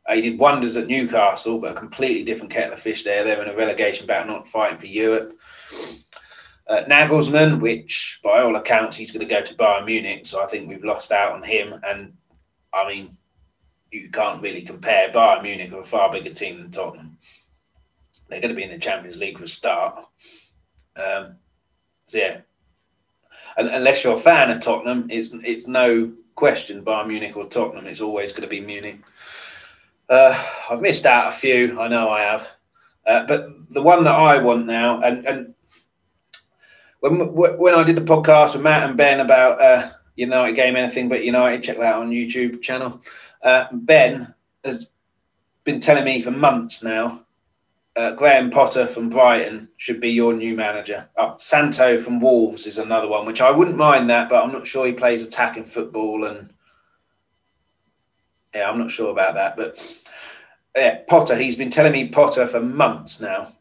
Uh, 0.08 0.16
he 0.16 0.22
did 0.22 0.40
wonders 0.40 0.78
at 0.78 0.88
Newcastle, 0.88 1.60
but 1.60 1.72
a 1.72 1.80
completely 1.80 2.24
different 2.24 2.52
kettle 2.52 2.74
of 2.74 2.80
fish 2.80 3.04
there. 3.04 3.24
They're 3.24 3.42
in 3.42 3.50
a 3.50 3.56
relegation 3.56 4.06
battle, 4.06 4.36
not 4.36 4.48
fighting 4.48 4.78
for 4.78 4.88
Europe. 4.88 5.38
Uh, 6.68 6.84
Nagelsmann, 6.88 7.60
which 7.60 8.20
by 8.24 8.42
all 8.42 8.56
accounts 8.56 8.96
he's 8.96 9.12
going 9.12 9.28
to 9.28 9.34
go 9.34 9.42
to 9.42 9.54
Bayern 9.56 9.86
Munich, 9.86 10.26
so 10.26 10.42
I 10.42 10.48
think 10.48 10.70
we've 10.70 10.84
lost 10.84 11.12
out 11.12 11.34
on 11.34 11.44
him. 11.44 11.74
And 11.86 12.14
I 12.74 12.88
mean, 12.88 13.18
you 13.92 14.10
can't 14.10 14.42
really 14.42 14.62
compare 14.62 15.10
Bayern 15.10 15.44
Munich 15.44 15.72
with 15.72 15.86
a 15.86 15.90
far 15.90 16.12
bigger 16.12 16.34
team 16.34 16.60
than 16.60 16.72
Tottenham. 16.72 17.18
They're 18.30 18.40
going 18.40 18.54
to 18.54 18.56
be 18.56 18.64
in 18.64 18.72
the 18.72 18.80
Champions 18.80 19.18
League 19.18 19.38
for 19.38 19.44
a 19.44 19.48
start. 19.48 20.06
Um, 20.96 21.36
so 22.06 22.18
yeah, 22.18 22.38
unless 23.58 24.04
you're 24.04 24.16
a 24.16 24.20
fan 24.20 24.52
of 24.52 24.60
Tottenham, 24.60 25.08
it's 25.10 25.30
it's 25.34 25.68
no 25.68 26.12
question 26.36 26.84
Bayern 26.84 27.08
Munich 27.08 27.36
or 27.36 27.46
Tottenham. 27.46 27.88
It's 27.88 28.02
always 28.02 28.32
going 28.32 28.44
to 28.44 28.48
be 28.48 28.62
Munich. 28.62 29.00
Uh, 30.10 30.38
I've 30.70 30.82
missed 30.82 31.06
out 31.06 31.30
a 31.30 31.32
few. 31.32 31.80
I 31.80 31.88
know 31.88 32.10
I 32.10 32.22
have, 32.22 32.48
uh, 33.06 33.26
but 33.26 33.48
the 33.70 33.82
one 33.82 34.04
that 34.04 34.16
I 34.16 34.38
want 34.38 34.66
now, 34.66 35.02
and 35.02 35.26
and 35.26 35.54
when 37.02 37.34
when 37.34 37.76
I 37.76 37.84
did 37.84 37.98
the 37.98 38.02
podcast 38.02 38.54
with 38.54 38.64
Matt 38.64 38.88
and 38.88 38.98
Ben 38.98 39.20
about 39.20 39.62
uh, 39.62 39.92
United 40.16 40.56
game, 40.56 40.76
anything 40.76 41.10
but 41.10 41.24
United, 41.24 41.64
check 41.64 41.78
that 41.78 41.94
out 41.94 42.02
on 42.02 42.10
YouTube 42.10 42.62
channel. 42.62 43.02
Uh, 43.44 43.66
ben 43.72 44.34
has 44.64 44.92
been 45.64 45.80
telling 45.80 46.06
me 46.06 46.22
for 46.22 46.32
months 46.32 46.82
now 46.82 47.26
uh, 47.96 48.12
Graham 48.12 48.50
Potter 48.50 48.88
from 48.88 49.10
Brighton 49.10 49.68
should 49.78 50.00
be 50.00 50.10
your 50.10 50.34
new 50.34 50.56
manager. 50.56 51.10
Oh, 51.18 51.36
Santo 51.38 52.00
from 52.00 52.20
Wolves 52.20 52.66
is 52.66 52.78
another 52.78 53.08
one, 53.08 53.26
which 53.26 53.42
I 53.42 53.52
wouldn't 53.52 53.78
mind 53.78 54.10
that, 54.10 54.30
but 54.30 54.44
I'm 54.44 54.52
not 54.52 54.68
sure 54.68 54.86
he 54.86 54.94
plays 54.94 55.26
attacking 55.26 55.66
football, 55.66 56.26
and 56.26 56.54
yeah, 58.56 58.70
I'm 58.70 58.80
not 58.80 58.92
sure 58.92 59.12
about 59.12 59.36
that. 59.36 59.58
But 59.58 60.02
yeah, 60.76 61.00
Potter, 61.08 61.36
he's 61.36 61.58
been 61.58 61.70
telling 61.70 61.92
me 61.92 62.08
Potter 62.08 62.48
for 62.48 62.62
months 62.62 63.20
now. 63.20 63.52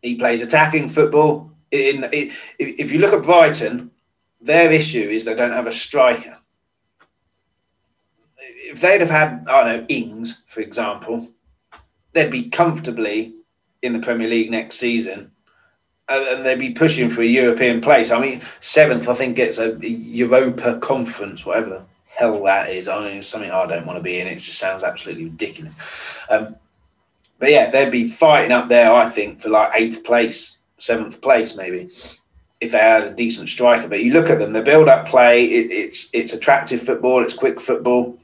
He 0.00 0.14
plays 0.14 0.40
attacking 0.40 0.88
football. 0.88 1.50
In, 1.70 2.08
if 2.12 2.92
you 2.92 2.98
look 2.98 3.12
at 3.12 3.22
Brighton, 3.22 3.90
their 4.40 4.70
issue 4.70 5.00
is 5.00 5.24
they 5.24 5.34
don't 5.34 5.52
have 5.52 5.66
a 5.66 5.72
striker. 5.72 6.36
If 8.38 8.80
they'd 8.80 9.00
have 9.00 9.10
had, 9.10 9.46
I 9.48 9.64
don't 9.64 9.80
know, 9.80 9.86
Ings, 9.88 10.44
for 10.48 10.60
example, 10.60 11.28
they'd 12.12 12.30
be 12.30 12.48
comfortably 12.48 13.34
in 13.82 13.92
the 13.92 13.98
Premier 13.98 14.28
League 14.28 14.50
next 14.50 14.76
season. 14.76 15.30
And 16.08 16.44
they'd 16.44 16.58
be 16.58 16.72
pushing 16.72 17.10
for 17.10 17.20
a 17.20 17.26
European 17.26 17.82
place. 17.82 18.10
I 18.10 18.18
mean, 18.18 18.40
seventh, 18.60 19.08
I 19.08 19.14
think, 19.14 19.36
gets 19.36 19.58
a 19.58 19.76
Europa 19.82 20.78
Conference, 20.78 21.44
whatever 21.44 21.68
the 21.68 21.82
hell 22.06 22.42
that 22.44 22.70
is. 22.70 22.88
I 22.88 22.98
mean, 23.00 23.18
it's 23.18 23.28
something 23.28 23.50
I 23.50 23.66
don't 23.66 23.84
want 23.84 23.98
to 23.98 24.02
be 24.02 24.18
in. 24.18 24.26
It 24.26 24.36
just 24.36 24.58
sounds 24.58 24.82
absolutely 24.82 25.24
ridiculous. 25.24 25.74
Um, 26.30 26.56
but 27.38 27.50
yeah, 27.50 27.70
they'd 27.70 27.90
be 27.90 28.08
fighting 28.10 28.52
up 28.52 28.68
there, 28.68 28.92
I 28.92 29.08
think, 29.08 29.42
for 29.42 29.50
like 29.50 29.72
eighth 29.74 30.02
place, 30.02 30.57
seventh 30.78 31.20
place, 31.20 31.56
maybe, 31.56 31.90
if 32.60 32.72
they 32.72 32.78
had 32.78 33.04
a 33.04 33.14
decent 33.14 33.48
striker. 33.48 33.88
But 33.88 34.02
you 34.02 34.12
look 34.12 34.30
at 34.30 34.38
them, 34.38 34.50
the 34.50 34.62
build 34.62 34.88
up 34.88 35.06
play. 35.06 35.44
It, 35.44 35.70
it's 35.70 36.08
it's 36.12 36.32
attractive 36.32 36.80
football. 36.80 37.22
It's 37.22 37.34
quick 37.34 37.60
football. 37.60 38.18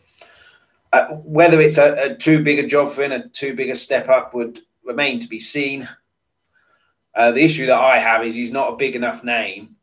Uh, 0.92 1.08
whether 1.08 1.60
it's 1.60 1.76
a, 1.78 2.12
a, 2.12 2.14
too 2.14 2.42
big 2.42 2.60
a 2.60 2.66
job 2.66 2.88
for 2.88 3.02
him, 3.02 3.10
a 3.10 3.28
too 3.28 3.54
big 3.54 3.68
a 3.68 3.74
step 3.74 4.08
up 4.08 4.32
would 4.32 4.60
remain 4.84 5.18
to 5.18 5.28
be 5.28 5.40
seen. 5.40 5.88
Uh, 7.14 7.32
the 7.32 7.42
issue 7.42 7.66
that 7.66 7.80
I 7.80 7.98
have 7.98 8.24
is 8.24 8.34
he's 8.34 8.52
not 8.52 8.72
a 8.72 8.76
big 8.76 8.94
enough 8.94 9.24
name 9.24 9.76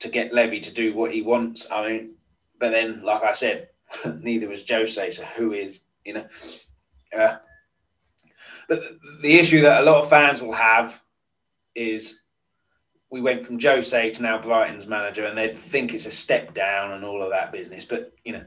to 0.00 0.08
get 0.08 0.32
Levy 0.32 0.60
to 0.60 0.72
do 0.72 0.94
what 0.94 1.12
he 1.12 1.22
wants. 1.22 1.66
I 1.70 1.88
mean, 1.88 2.14
but 2.58 2.70
then, 2.70 3.02
like 3.02 3.22
I 3.22 3.32
said, 3.32 3.68
neither 4.20 4.48
was 4.48 4.64
Jose, 4.68 5.10
so 5.10 5.24
who 5.36 5.52
is, 5.52 5.80
you 6.04 6.14
know? 6.14 6.26
Uh, 7.16 7.36
but 8.68 8.82
the 9.22 9.38
issue 9.38 9.62
that 9.62 9.82
a 9.82 9.84
lot 9.84 10.02
of 10.02 10.10
fans 10.10 10.40
will 10.40 10.52
have 10.52 11.00
is 11.74 12.22
we 13.10 13.20
went 13.20 13.44
from 13.44 13.60
Jose 13.60 14.10
to 14.10 14.22
now 14.22 14.40
Brighton's 14.40 14.86
manager, 14.86 15.26
and 15.26 15.36
they'd 15.36 15.56
think 15.56 15.92
it's 15.92 16.06
a 16.06 16.10
step 16.10 16.54
down 16.54 16.92
and 16.92 17.04
all 17.04 17.22
of 17.22 17.30
that 17.30 17.52
business. 17.52 17.84
But, 17.84 18.12
you 18.24 18.32
know, 18.32 18.44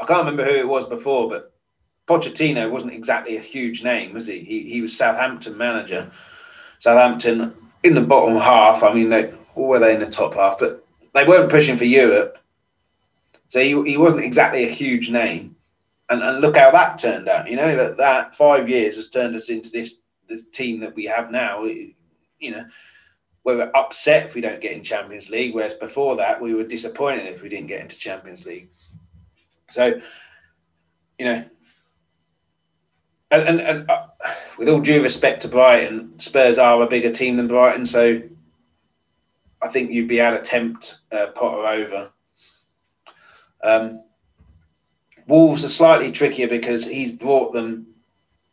I 0.00 0.04
can't 0.04 0.20
remember 0.20 0.44
who 0.44 0.58
it 0.58 0.68
was 0.68 0.86
before, 0.86 1.28
but 1.28 1.52
Pochettino 2.06 2.70
wasn't 2.70 2.92
exactly 2.92 3.36
a 3.36 3.40
huge 3.40 3.84
name, 3.84 4.12
was 4.12 4.26
he? 4.26 4.40
He, 4.40 4.68
he 4.68 4.80
was 4.82 4.96
Southampton 4.96 5.56
manager. 5.56 6.10
Southampton 6.80 7.54
in 7.84 7.94
the 7.94 8.00
bottom 8.00 8.36
half. 8.36 8.82
I 8.82 8.92
mean, 8.92 9.10
they 9.10 9.32
or 9.54 9.68
were 9.68 9.78
they 9.78 9.94
in 9.94 10.00
the 10.00 10.06
top 10.06 10.34
half? 10.34 10.58
But 10.58 10.84
they 11.14 11.24
weren't 11.24 11.50
pushing 11.50 11.76
for 11.76 11.84
Europe, 11.84 12.38
so 13.48 13.60
he, 13.60 13.80
he 13.84 13.96
wasn't 13.96 14.24
exactly 14.24 14.64
a 14.64 14.70
huge 14.70 15.10
name. 15.10 15.54
And, 16.08 16.22
and 16.22 16.40
look 16.40 16.56
how 16.56 16.72
that 16.72 16.98
turned 16.98 17.28
out. 17.28 17.48
You 17.48 17.56
know 17.56 17.76
that 17.76 17.96
that 17.98 18.34
five 18.34 18.68
years 18.68 18.96
has 18.96 19.08
turned 19.08 19.36
us 19.36 19.50
into 19.50 19.70
this 19.70 20.00
this 20.28 20.46
team 20.48 20.80
that 20.80 20.94
we 20.94 21.04
have 21.04 21.30
now. 21.30 21.64
You 22.40 22.52
know, 22.52 22.64
we're 23.44 23.70
upset 23.74 24.24
if 24.24 24.34
we 24.34 24.40
don't 24.40 24.60
get 24.60 24.72
in 24.72 24.82
Champions 24.82 25.30
League, 25.30 25.54
whereas 25.54 25.74
before 25.74 26.16
that 26.16 26.40
we 26.40 26.54
were 26.54 26.64
disappointed 26.64 27.26
if 27.26 27.42
we 27.42 27.48
didn't 27.48 27.68
get 27.68 27.80
into 27.80 27.98
Champions 27.98 28.44
League. 28.44 28.70
So, 29.68 30.00
you 31.18 31.24
know, 31.26 31.44
and 33.30 33.42
and, 33.42 33.60
and 33.60 33.90
uh, 33.90 34.06
with 34.58 34.68
all 34.68 34.80
due 34.80 35.02
respect 35.02 35.42
to 35.42 35.48
Brighton, 35.48 36.18
Spurs 36.18 36.58
are 36.58 36.82
a 36.82 36.86
bigger 36.86 37.10
team 37.10 37.36
than 37.36 37.46
Brighton, 37.46 37.86
so 37.86 38.20
I 39.62 39.68
think 39.68 39.90
you'd 39.90 40.08
be 40.08 40.20
able 40.20 40.38
to 40.38 40.42
tempt 40.42 41.00
uh, 41.12 41.26
Potter 41.28 41.66
over. 41.66 42.10
Um, 43.62 44.02
Wolves 45.26 45.64
are 45.64 45.68
slightly 45.68 46.10
trickier 46.10 46.48
because 46.48 46.86
he's 46.86 47.12
brought 47.12 47.52
them. 47.52 47.86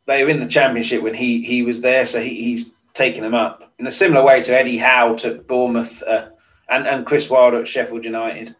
They 0.06 0.24
were 0.24 0.30
in 0.30 0.40
the 0.40 0.48
Championship 0.48 1.02
when 1.02 1.14
he 1.14 1.42
he 1.44 1.64
was 1.64 1.82
there, 1.82 2.06
so 2.06 2.22
he, 2.22 2.36
he's 2.36 2.74
taken 2.98 3.24
them 3.24 3.36
up 3.36 3.72
in 3.80 3.88
a 3.88 3.92
similar 3.92 4.26
way 4.26 4.42
to 4.42 4.58
Eddie 4.58 4.78
Howe 4.78 5.16
took 5.16 5.48
Bournemouth 5.48 6.04
uh, 6.04 6.30
and 6.70 6.88
and 6.88 7.06
Chris 7.06 7.30
Wilder 7.30 7.60
at 7.60 7.68
Sheffield 7.68 8.04
United. 8.04 8.56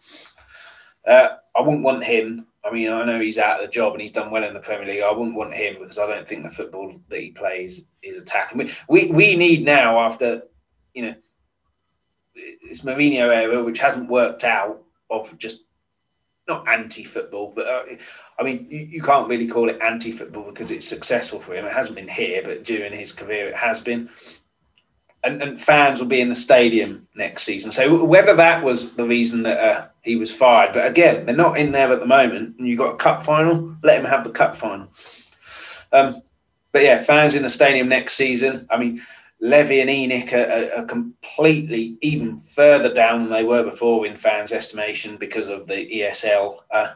Uh, 1.06 1.30
I 1.56 1.62
wouldn't 1.62 1.84
want 1.84 2.04
him. 2.04 2.46
I 2.64 2.72
mean, 2.72 2.92
I 2.92 3.06
know 3.06 3.20
he's 3.20 3.38
out 3.38 3.60
of 3.60 3.66
the 3.66 3.72
job 3.72 3.94
and 3.94 4.02
he's 4.02 4.12
done 4.12 4.30
well 4.30 4.44
in 4.44 4.54
the 4.54 4.60
Premier 4.60 4.88
League. 4.88 5.02
I 5.02 5.12
wouldn't 5.12 5.38
want 5.38 5.54
him 5.54 5.78
because 5.80 5.98
I 5.98 6.06
don't 6.06 6.28
think 6.28 6.44
the 6.44 6.52
football 6.52 7.00
that 7.08 7.20
he 7.20 7.32
plays 7.32 7.86
is 8.04 8.22
attacking. 8.22 8.58
We 8.58 8.72
we, 8.88 9.12
we 9.12 9.36
need 9.36 9.66
now 9.66 10.00
after 10.00 10.44
you 10.94 11.04
know 11.04 11.16
this 12.68 12.82
Mourinho 12.82 13.34
era, 13.34 13.64
which 13.64 13.80
hasn't 13.80 14.10
worked 14.10 14.44
out, 14.44 14.84
of 15.10 15.38
just 15.38 15.64
not 16.48 16.68
anti-football, 16.68 17.54
but 17.56 17.68
uh, 17.68 17.84
I 18.40 18.44
mean, 18.44 18.68
you, 18.70 18.80
you, 18.80 19.02
can't 19.02 19.28
really 19.28 19.48
call 19.48 19.70
it 19.70 19.80
anti-football 19.82 20.44
because 20.44 20.72
it's 20.72 20.88
successful 20.88 21.40
for 21.40 21.54
him. 21.54 21.66
It 21.66 21.74
hasn't 21.74 21.96
been 21.96 22.08
here, 22.08 22.42
but 22.44 22.64
during 22.64 22.94
his 22.94 23.12
career, 23.12 23.48
it 23.48 23.56
has 23.56 23.82
been. 23.82 24.10
And, 25.24 25.42
and 25.42 25.62
fans 25.62 26.00
will 26.00 26.08
be 26.08 26.22
in 26.22 26.30
the 26.30 26.36
stadium 26.36 27.08
next 27.16 27.44
season. 27.44 27.72
So 27.72 28.04
whether 28.04 28.36
that 28.36 28.64
was 28.64 28.94
the 28.94 29.06
reason 29.06 29.44
that 29.44 29.58
uh, 29.58 29.88
he 30.04 30.16
was 30.16 30.32
fired, 30.32 30.74
but 30.74 30.88
again, 30.88 31.26
they're 31.26 31.36
not 31.36 31.58
in 31.58 31.72
there 31.72 31.92
at 31.92 32.00
the 32.00 32.06
moment. 32.06 32.58
And 32.58 32.68
you 32.68 32.78
got 32.78 32.94
a 32.94 32.98
cup 32.98 33.24
final, 33.24 33.76
let 33.84 34.00
him 34.00 34.06
have 34.06 34.24
the 34.24 34.30
cup 34.30 34.56
final. 34.56 34.90
Um, 35.92 36.22
but 36.72 36.84
yeah, 36.84 37.04
fans 37.04 37.36
in 37.36 37.44
the 37.44 37.50
stadium 37.50 37.90
next 37.90 38.14
season. 38.14 38.68
I 38.70 38.78
mean, 38.78 39.02
Levy 39.40 39.82
and 39.82 39.90
ENIC 39.90 40.34
are, 40.34 40.80
are, 40.80 40.86
completely 40.86 41.98
even 42.02 42.40
further 42.40 42.92
down 42.92 43.22
than 43.22 43.32
they 43.32 43.44
were 43.44 43.64
before 43.64 44.06
in 44.06 44.18
fans' 44.18 44.52
estimation 44.52 45.16
because 45.16 45.50
of 45.50 45.68
the 45.68 45.88
ESL. 45.92 46.60
Uh, 46.72 46.94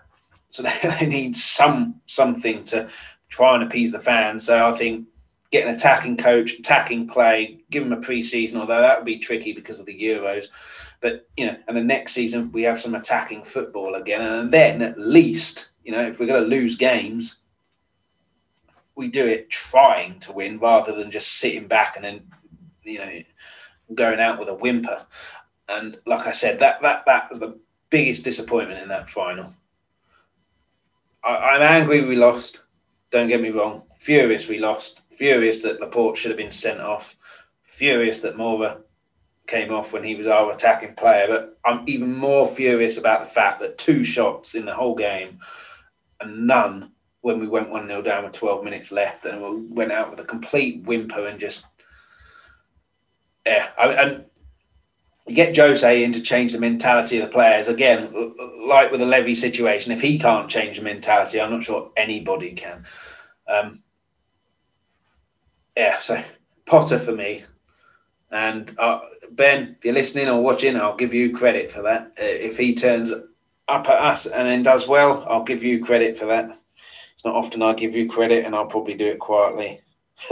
so 0.50 0.64
they 1.00 1.06
need 1.06 1.36
some 1.36 2.02
something 2.08 2.64
to 2.66 2.90
try 3.30 3.56
and 3.56 3.64
appease 3.64 3.92
the 3.92 4.00
fans. 4.00 4.46
So 4.46 4.68
I 4.68 4.72
think 4.72 5.08
get 5.52 5.68
an 5.68 5.76
attacking 5.76 6.18
coach, 6.18 6.54
attacking 6.54 7.08
play, 7.08 7.60
give 7.70 7.84
them 7.84 7.94
a 7.94 8.02
pre-season, 8.02 8.60
although 8.60 8.82
that 8.82 8.98
would 8.98 9.06
be 9.06 9.20
tricky 9.20 9.54
because 9.54 9.80
of 9.80 9.86
the 9.86 10.02
Euros. 10.02 10.46
But 11.00 11.28
you 11.38 11.46
know, 11.46 11.58
and 11.68 11.78
the 11.78 11.84
next 11.84 12.14
season 12.14 12.52
we 12.52 12.64
have 12.64 12.82
some 12.82 12.96
attacking 12.96 13.44
football 13.44 13.96
again, 13.96 14.22
and 14.22 14.52
then 14.52 14.82
at 14.82 15.00
least 15.00 15.72
you 15.84 15.92
know 15.92 16.02
if 16.02 16.20
we're 16.20 16.28
going 16.28 16.44
to 16.44 16.50
lose 16.50 16.76
games, 16.76 17.38
we 19.02 19.08
do 19.08 19.26
it 19.26 19.50
trying 19.50 20.20
to 20.20 20.32
win 20.32 20.60
rather 20.60 20.96
than 20.96 21.10
just 21.10 21.40
sitting 21.40 21.68
back 21.68 21.96
and 21.96 22.06
then 22.06 22.22
you 22.84 23.00
know 23.00 23.22
going 23.96 24.20
out 24.20 24.40
with 24.40 24.48
a 24.48 24.54
whimper. 24.54 25.06
And 25.68 25.98
like 26.06 26.28
I 26.28 26.32
said, 26.32 26.60
that 26.60 26.82
that 26.84 27.04
that 27.08 27.30
was 27.30 27.40
the 27.40 27.60
biggest 27.90 28.24
disappointment 28.24 28.80
in 28.80 28.90
that 28.90 29.10
final. 29.10 29.54
I, 31.24 31.56
am 31.56 31.62
angry 31.62 32.06
we 32.06 32.16
lost. 32.16 32.64
Don't 33.12 33.28
get 33.28 33.42
me 33.42 33.50
wrong. 33.50 33.84
Furious 34.00 34.48
we 34.48 34.60
lost. 34.60 35.02
Furious 35.10 35.62
that 35.62 35.80
Laporte 35.80 36.18
should 36.18 36.32
have 36.32 36.38
been 36.38 36.52
sent 36.52 36.80
off. 36.80 37.16
Furious 37.64 38.22
that 38.22 38.38
Moura 38.38 38.82
came 39.48 39.74
off 39.74 39.94
when 39.94 40.04
he 40.04 40.16
was 40.16 40.28
our 40.28 40.52
attacking 40.52 40.96
player. 40.96 41.28
But 41.28 41.60
I'm 41.66 41.84
even 41.88 42.16
more 42.16 42.48
furious 42.48 42.98
about 42.98 43.22
the 43.22 43.30
fact 43.30 43.60
that 43.62 43.78
two 43.78 44.04
shots 44.04 44.56
in 44.56 44.66
the 44.66 44.74
whole 44.74 44.96
game 44.96 45.40
and 46.20 46.48
none 46.48 46.92
when 47.22 47.40
we 47.40 47.48
went 47.48 47.70
1 47.70 47.88
0 47.88 48.02
down 48.02 48.24
with 48.24 48.34
12 48.34 48.64
minutes 48.64 48.92
left 48.92 49.26
and 49.26 49.42
we 49.42 49.74
went 49.74 49.92
out 49.92 50.10
with 50.10 50.20
a 50.20 50.26
complete 50.26 50.84
whimper 50.84 51.28
and 51.28 51.40
just. 51.40 51.66
Yeah. 53.46 53.70
And 53.80 54.26
you 55.28 55.36
get 55.36 55.56
Jose 55.56 56.04
in 56.04 56.12
to 56.12 56.22
change 56.22 56.54
the 56.54 56.60
mentality 56.60 57.18
of 57.20 57.28
the 57.28 57.32
players. 57.32 57.68
Again, 57.68 58.12
like 58.68 58.92
with 58.92 59.00
the 59.00 59.06
Levy 59.06 59.36
situation, 59.36 59.92
if 59.92 60.02
he 60.02 60.20
can't 60.20 60.50
change 60.50 60.78
the 60.78 60.84
mentality, 60.84 61.40
I'm 61.40 61.52
not 61.52 61.64
sure 61.64 61.92
anybody 61.96 62.54
can. 62.54 62.86
Um, 63.48 63.84
yeah, 65.78 66.00
so 66.00 66.22
Potter 66.66 67.00
for 67.00 67.14
me. 67.14 67.44
And 68.32 68.74
uh, 68.80 69.02
Ben, 69.32 69.76
if 69.78 69.86
you're 69.86 69.94
listening 69.94 70.28
or 70.28 70.42
watching, 70.42 70.76
I'll 70.76 70.96
give 70.96 71.14
you 71.14 71.36
credit 71.36 71.72
for 71.72 71.82
that. 71.84 72.14
Uh, 72.20 72.24
if 72.24 72.58
he 72.58 72.74
turns 72.74 73.12
up 73.68 73.90
at 73.90 74.00
us 74.00 74.26
and 74.26 74.48
then 74.48 74.64
does 74.64 74.88
well, 74.88 75.26
I'll 75.30 75.44
give 75.44 75.64
you 75.64 75.84
credit 75.84 76.18
for 76.18 76.26
that. 76.26 76.58
It's 77.22 77.26
not 77.26 77.36
often 77.36 77.62
I 77.62 77.74
give 77.74 77.96
you 77.96 78.10
credit, 78.10 78.46
and 78.46 78.56
I'll 78.56 78.66
probably 78.66 78.96
do 78.96 79.06
it 79.06 79.20
quietly. 79.20 79.82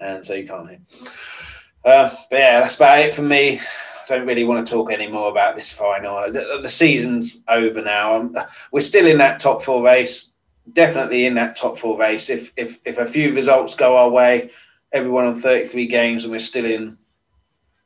and 0.00 0.24
so 0.24 0.32
you 0.32 0.46
can't 0.46 0.70
hear. 0.70 0.78
Uh, 1.84 2.08
but 2.30 2.38
yeah, 2.38 2.60
that's 2.60 2.76
about 2.76 2.98
it 3.00 3.14
for 3.14 3.20
me 3.20 3.60
don't 4.06 4.26
really 4.26 4.44
want 4.44 4.66
to 4.66 4.70
talk 4.72 4.90
any 4.90 5.08
more 5.08 5.30
about 5.30 5.56
this 5.56 5.70
final. 5.70 6.30
The, 6.30 6.60
the 6.62 6.68
season's 6.70 7.42
over 7.48 7.80
now. 7.80 8.16
Um, 8.16 8.36
we're 8.70 8.80
still 8.80 9.06
in 9.06 9.18
that 9.18 9.38
top 9.38 9.62
four 9.62 9.82
race. 9.82 10.32
Definitely 10.72 11.26
in 11.26 11.34
that 11.34 11.56
top 11.56 11.78
four 11.78 11.98
race. 11.98 12.30
If 12.30 12.52
if 12.56 12.80
if 12.84 12.98
a 12.98 13.06
few 13.06 13.34
results 13.34 13.74
go 13.74 13.96
our 13.96 14.08
way, 14.08 14.50
everyone 14.92 15.26
on 15.26 15.34
33 15.34 15.86
games, 15.86 16.24
and 16.24 16.32
we're 16.32 16.38
still 16.38 16.64
in 16.64 16.96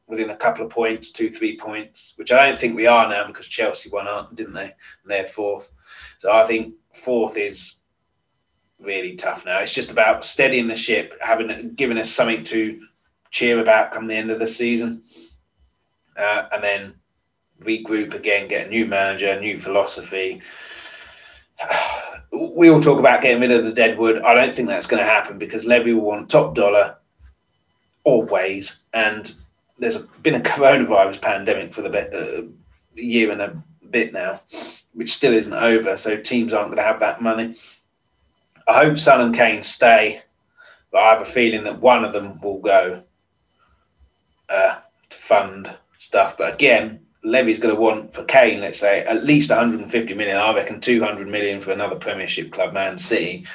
within 0.09 0.31
a 0.31 0.37
couple 0.37 0.65
of 0.65 0.71
points, 0.71 1.13
two, 1.13 1.31
three 1.31 1.57
points, 1.57 2.15
which 2.17 2.33
I 2.33 2.49
don't 2.49 2.59
think 2.59 2.75
we 2.75 2.87
are 2.89 3.09
now 3.09 3.27
because 3.27 3.47
Chelsea 3.47 3.91
won 3.91 4.09
didn't 4.35 4.55
they? 4.55 4.63
And 4.63 4.73
they're 5.07 5.27
fourth. 5.27 5.71
So 6.19 6.33
I 6.33 6.45
think 6.45 6.75
fourth 6.95 7.37
is 7.37 7.77
really 8.81 9.17
tough 9.17 9.45
now. 9.45 9.59
It's 9.59 9.75
just 9.75 9.91
about 9.91 10.25
steadying 10.25 10.69
the 10.69 10.75
ship, 10.75 11.15
having 11.21 11.75
giving 11.75 11.99
us 11.99 12.11
something 12.11 12.45
to 12.45 12.81
cheer 13.31 13.61
about 13.61 13.93
come 13.93 14.07
the 14.07 14.15
end 14.15 14.31
of 14.31 14.39
the 14.39 14.47
season 14.47 15.03
uh, 16.19 16.49
and 16.53 16.63
then 16.63 16.95
regroup 17.61 18.15
again, 18.15 18.49
get 18.49 18.67
a 18.67 18.71
new 18.71 18.87
manager, 18.87 19.39
new 19.41 19.59
philosophy. 19.59 20.43
We 22.31 22.69
all 22.69 22.79
talk 22.79 23.01
about 23.01 23.23
getting 23.23 23.41
rid 23.41 23.51
of 23.53 23.65
the 23.65 23.73
deadwood. 23.73 24.21
I 24.21 24.35
don't 24.35 24.55
think 24.55 24.69
that's 24.69 24.87
going 24.87 25.03
to 25.03 25.09
happen 25.09 25.39
because 25.39 25.65
Levy 25.65 25.95
will 25.95 26.03
want 26.03 26.29
top 26.29 26.55
dollar 26.55 26.97
always. 28.05 28.81
And 28.93 29.35
there's 29.79 29.97
been 29.97 30.35
a 30.35 30.41
coronavirus 30.41 31.23
pandemic 31.23 31.73
for 31.73 31.81
the 31.81 31.89
uh, 31.91 32.43
year 32.95 33.33
and 33.33 33.41
a 33.41 33.61
bit 33.91 34.13
now, 34.13 34.43
which 34.93 35.15
still 35.15 35.33
isn't 35.33 35.55
over. 35.55 35.97
So 35.97 36.19
teams 36.19 36.53
aren't 36.53 36.69
going 36.69 36.77
to 36.77 36.83
have 36.83 37.01
that 37.01 37.23
money. 37.23 37.55
I 38.69 38.85
hope 38.85 38.99
Son 38.99 39.23
and 39.23 39.35
Kane 39.35 39.63
stay, 39.63 40.21
but 40.93 40.99
I 40.99 41.11
have 41.11 41.23
a 41.23 41.25
feeling 41.25 41.65
that 41.65 41.81
one 41.81 42.05
of 42.05 42.13
them 42.13 42.39
will 42.43 42.59
go 42.59 43.03
uh, 44.51 44.79
to 45.09 45.17
fund 45.17 45.75
stuff. 45.97 46.37
But 46.37 46.55
again, 46.55 47.01
Levy's 47.25 47.59
going 47.59 47.75
to 47.75 47.81
want 47.81 48.15
for 48.15 48.25
Kane, 48.25 48.61
let's 48.61 48.79
say, 48.79 49.01
at 49.01 49.25
least 49.25 49.49
150 49.49 50.15
million. 50.15 50.37
I 50.37 50.55
reckon 50.55 50.81
200 50.81 51.29
million 51.29 51.63
for 51.63 51.73
another 51.73 51.97
Premiership 51.97 52.53
club, 52.53 52.75
Man 52.75 52.99
City. 52.99 53.47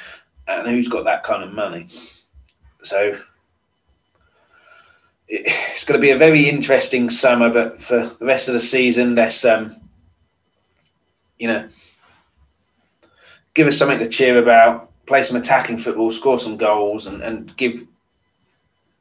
And 0.48 0.68
who's 0.68 0.88
got 0.88 1.04
that 1.04 1.22
kind 1.22 1.44
of 1.44 1.52
money? 1.52 1.86
So 2.82 3.16
it's 5.28 5.84
going 5.84 5.98
to 5.98 6.04
be 6.04 6.10
a 6.10 6.18
very 6.18 6.48
interesting 6.48 7.08
summer. 7.08 7.50
But 7.50 7.80
for 7.80 8.08
the 8.18 8.24
rest 8.24 8.48
of 8.48 8.54
the 8.54 8.60
season, 8.60 9.14
let's, 9.14 9.44
um, 9.44 9.76
you 11.38 11.46
know, 11.46 11.68
give 13.54 13.68
us 13.68 13.78
something 13.78 14.00
to 14.00 14.08
cheer 14.08 14.42
about. 14.42 14.90
Play 15.06 15.22
some 15.22 15.36
attacking 15.36 15.78
football, 15.78 16.10
score 16.10 16.38
some 16.38 16.56
goals, 16.56 17.06
and, 17.06 17.22
and 17.22 17.54
give 17.56 17.86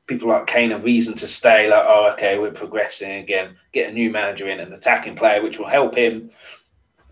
people 0.08 0.30
like 0.30 0.48
Kane 0.48 0.72
a 0.72 0.78
reason 0.78 1.16
to 1.16 1.28
stay. 1.28 1.70
Like, 1.70 1.86
oh, 1.86 2.12
okay, 2.14 2.38
we're 2.38 2.52
progressing 2.52 3.12
again. 3.12 3.56
Get 3.72 3.90
a 3.90 3.94
new 3.94 4.12
manager 4.12 4.48
in, 4.48 4.60
an 4.60 4.74
attacking 4.74 5.16
player, 5.16 5.42
which 5.42 5.60
will 5.60 5.68
help 5.68 5.96
him, 5.96 6.30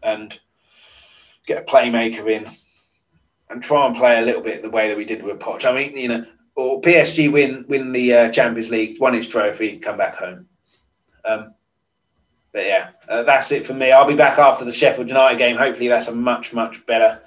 and 0.04 0.38
get 1.45 1.62
a 1.62 1.65
playmaker 1.65 2.30
in, 2.30 2.49
and 3.49 3.63
try 3.63 3.86
and 3.86 3.95
play 3.95 4.19
a 4.19 4.25
little 4.25 4.41
bit 4.41 4.62
the 4.62 4.69
way 4.69 4.88
that 4.88 4.97
we 4.97 5.06
did 5.06 5.23
with 5.23 5.39
Poch. 5.39 5.65
I 5.65 5.73
mean, 5.73 5.95
you 5.95 6.08
know, 6.08 6.25
or 6.56 6.82
PSG 6.82 7.32
win 7.32 7.65
win 7.67 7.91
the 7.91 8.13
uh, 8.13 8.30
Champions 8.30 8.69
League, 8.69 8.99
won 8.99 9.13
his 9.13 9.27
trophy, 9.27 9.77
come 9.77 9.97
back 9.97 10.15
home. 10.15 10.47
Um, 11.23 11.56
but 12.51 12.65
yeah, 12.65 12.89
uh, 13.08 13.23
that's 13.23 13.51
it 13.51 13.65
for 13.65 13.73
me. 13.73 13.91
I'll 13.91 14.08
be 14.08 14.15
back 14.15 14.38
after 14.38 14.65
the 14.65 14.71
Sheffield 14.71 15.08
United 15.08 15.38
game. 15.38 15.56
Hopefully, 15.56 15.88
that's 15.88 16.10
a 16.10 16.15
much 16.15 16.54
much 16.54 16.86
better 16.86 17.21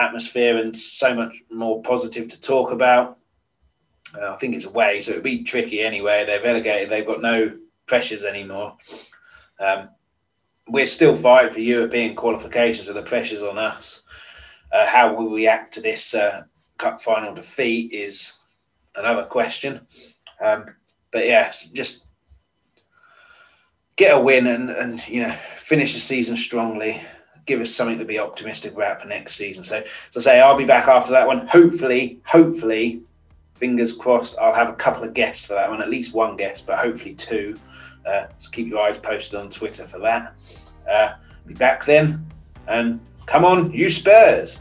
atmosphere 0.00 0.58
and 0.58 0.76
so 0.76 1.14
much 1.14 1.36
more 1.50 1.82
positive 1.82 2.28
to 2.28 2.40
talk 2.40 2.72
about. 2.72 3.18
Uh, 4.20 4.32
I 4.32 4.36
think 4.36 4.54
it's 4.54 4.64
away, 4.64 5.00
so 5.00 5.12
it'd 5.12 5.22
be 5.22 5.44
tricky 5.44 5.82
anyway. 5.82 6.24
They're 6.24 6.42
relegated. 6.42 6.90
They've 6.90 7.06
got 7.06 7.22
no 7.22 7.56
pressures 7.86 8.24
anymore. 8.24 8.76
Um, 9.60 9.90
we're 10.68 10.86
still 10.86 11.16
fighting 11.16 11.52
for 11.52 11.60
European 11.60 12.16
qualifications, 12.16 12.86
so 12.86 12.92
the 12.92 13.02
pressure's 13.02 13.42
on 13.42 13.58
us. 13.58 14.02
Uh, 14.72 14.86
how 14.86 15.14
we 15.14 15.34
react 15.34 15.74
to 15.74 15.80
this 15.80 16.14
uh, 16.14 16.44
cup 16.78 17.00
final 17.02 17.34
defeat 17.34 17.92
is 17.92 18.40
another 18.96 19.24
question. 19.24 19.80
Um, 20.40 20.66
but 21.12 21.26
yeah, 21.26 21.52
just 21.72 22.06
get 23.96 24.16
a 24.16 24.20
win 24.20 24.46
and 24.46 24.70
and 24.70 25.06
you 25.08 25.22
know 25.22 25.34
finish 25.56 25.94
the 25.94 26.00
season 26.00 26.36
strongly. 26.36 27.00
Give 27.50 27.60
us 27.60 27.74
something 27.74 27.98
to 27.98 28.04
be 28.04 28.16
optimistic 28.16 28.74
about 28.74 29.02
for 29.02 29.08
next 29.08 29.34
season. 29.34 29.64
So, 29.64 29.82
so 30.10 30.20
say 30.20 30.40
I'll 30.40 30.56
be 30.56 30.64
back 30.64 30.86
after 30.86 31.10
that 31.10 31.26
one. 31.26 31.48
Hopefully, 31.48 32.20
hopefully, 32.24 33.02
fingers 33.56 33.92
crossed. 33.92 34.38
I'll 34.38 34.54
have 34.54 34.68
a 34.68 34.74
couple 34.74 35.02
of 35.02 35.14
guests 35.14 35.46
for 35.46 35.54
that 35.54 35.68
one, 35.68 35.82
at 35.82 35.90
least 35.90 36.14
one 36.14 36.36
guest, 36.36 36.64
but 36.64 36.78
hopefully 36.78 37.12
two. 37.12 37.58
Uh, 38.06 38.26
so 38.38 38.50
keep 38.52 38.68
your 38.68 38.78
eyes 38.78 38.96
posted 38.96 39.40
on 39.40 39.50
Twitter 39.50 39.84
for 39.84 39.98
that. 39.98 40.32
Uh, 40.88 41.14
be 41.44 41.54
back 41.54 41.84
then, 41.84 42.24
and 42.68 43.00
come 43.26 43.44
on, 43.44 43.72
you 43.72 43.90
Spurs! 43.90 44.60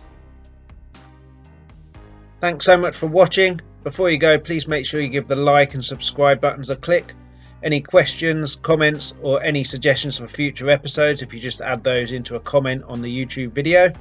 Thanks 2.41 2.65
so 2.65 2.75
much 2.75 2.95
for 2.95 3.05
watching. 3.05 3.61
Before 3.83 4.09
you 4.09 4.17
go, 4.17 4.39
please 4.39 4.67
make 4.67 4.87
sure 4.87 4.99
you 4.99 5.09
give 5.09 5.27
the 5.27 5.35
like 5.35 5.75
and 5.75 5.85
subscribe 5.85 6.41
buttons 6.41 6.71
a 6.71 6.75
click. 6.75 7.13
Any 7.61 7.81
questions, 7.81 8.55
comments, 8.55 9.13
or 9.21 9.43
any 9.43 9.65
suggestions 9.65 10.17
for 10.17 10.27
future 10.27 10.69
episodes, 10.69 11.21
if 11.21 11.33
you 11.33 11.39
just 11.41 11.61
add 11.61 11.83
those 11.83 12.13
into 12.13 12.35
a 12.37 12.39
comment 12.39 12.83
on 12.87 13.01
the 13.01 13.25
YouTube 13.25 13.51
video. 13.51 13.91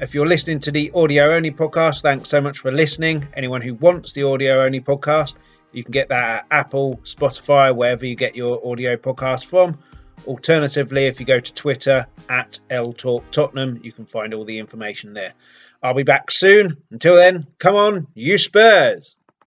If 0.00 0.14
you're 0.14 0.26
listening 0.26 0.58
to 0.60 0.72
the 0.72 0.90
audio 0.92 1.32
only 1.32 1.52
podcast, 1.52 2.02
thanks 2.02 2.28
so 2.28 2.40
much 2.40 2.58
for 2.58 2.72
listening. 2.72 3.28
Anyone 3.34 3.60
who 3.60 3.74
wants 3.74 4.12
the 4.12 4.24
audio 4.24 4.64
only 4.64 4.80
podcast, 4.80 5.34
you 5.70 5.84
can 5.84 5.92
get 5.92 6.08
that 6.08 6.40
at 6.40 6.46
Apple, 6.50 6.98
Spotify, 7.04 7.72
wherever 7.74 8.04
you 8.04 8.16
get 8.16 8.34
your 8.34 8.60
audio 8.66 8.96
podcast 8.96 9.46
from. 9.46 9.78
Alternatively, 10.26 11.06
if 11.06 11.20
you 11.20 11.26
go 11.26 11.38
to 11.38 11.54
Twitter 11.54 12.04
at 12.28 12.58
L 12.70 12.92
Talk 12.92 13.30
Tottenham, 13.30 13.80
you 13.84 13.92
can 13.92 14.06
find 14.06 14.34
all 14.34 14.44
the 14.44 14.58
information 14.58 15.14
there. 15.14 15.34
I'll 15.84 15.94
be 15.94 16.02
back 16.02 16.32
soon. 16.32 16.76
Until 16.90 17.14
then, 17.14 17.46
come 17.58 17.76
on, 17.76 18.08
you 18.14 18.38
Spurs! 18.38 19.14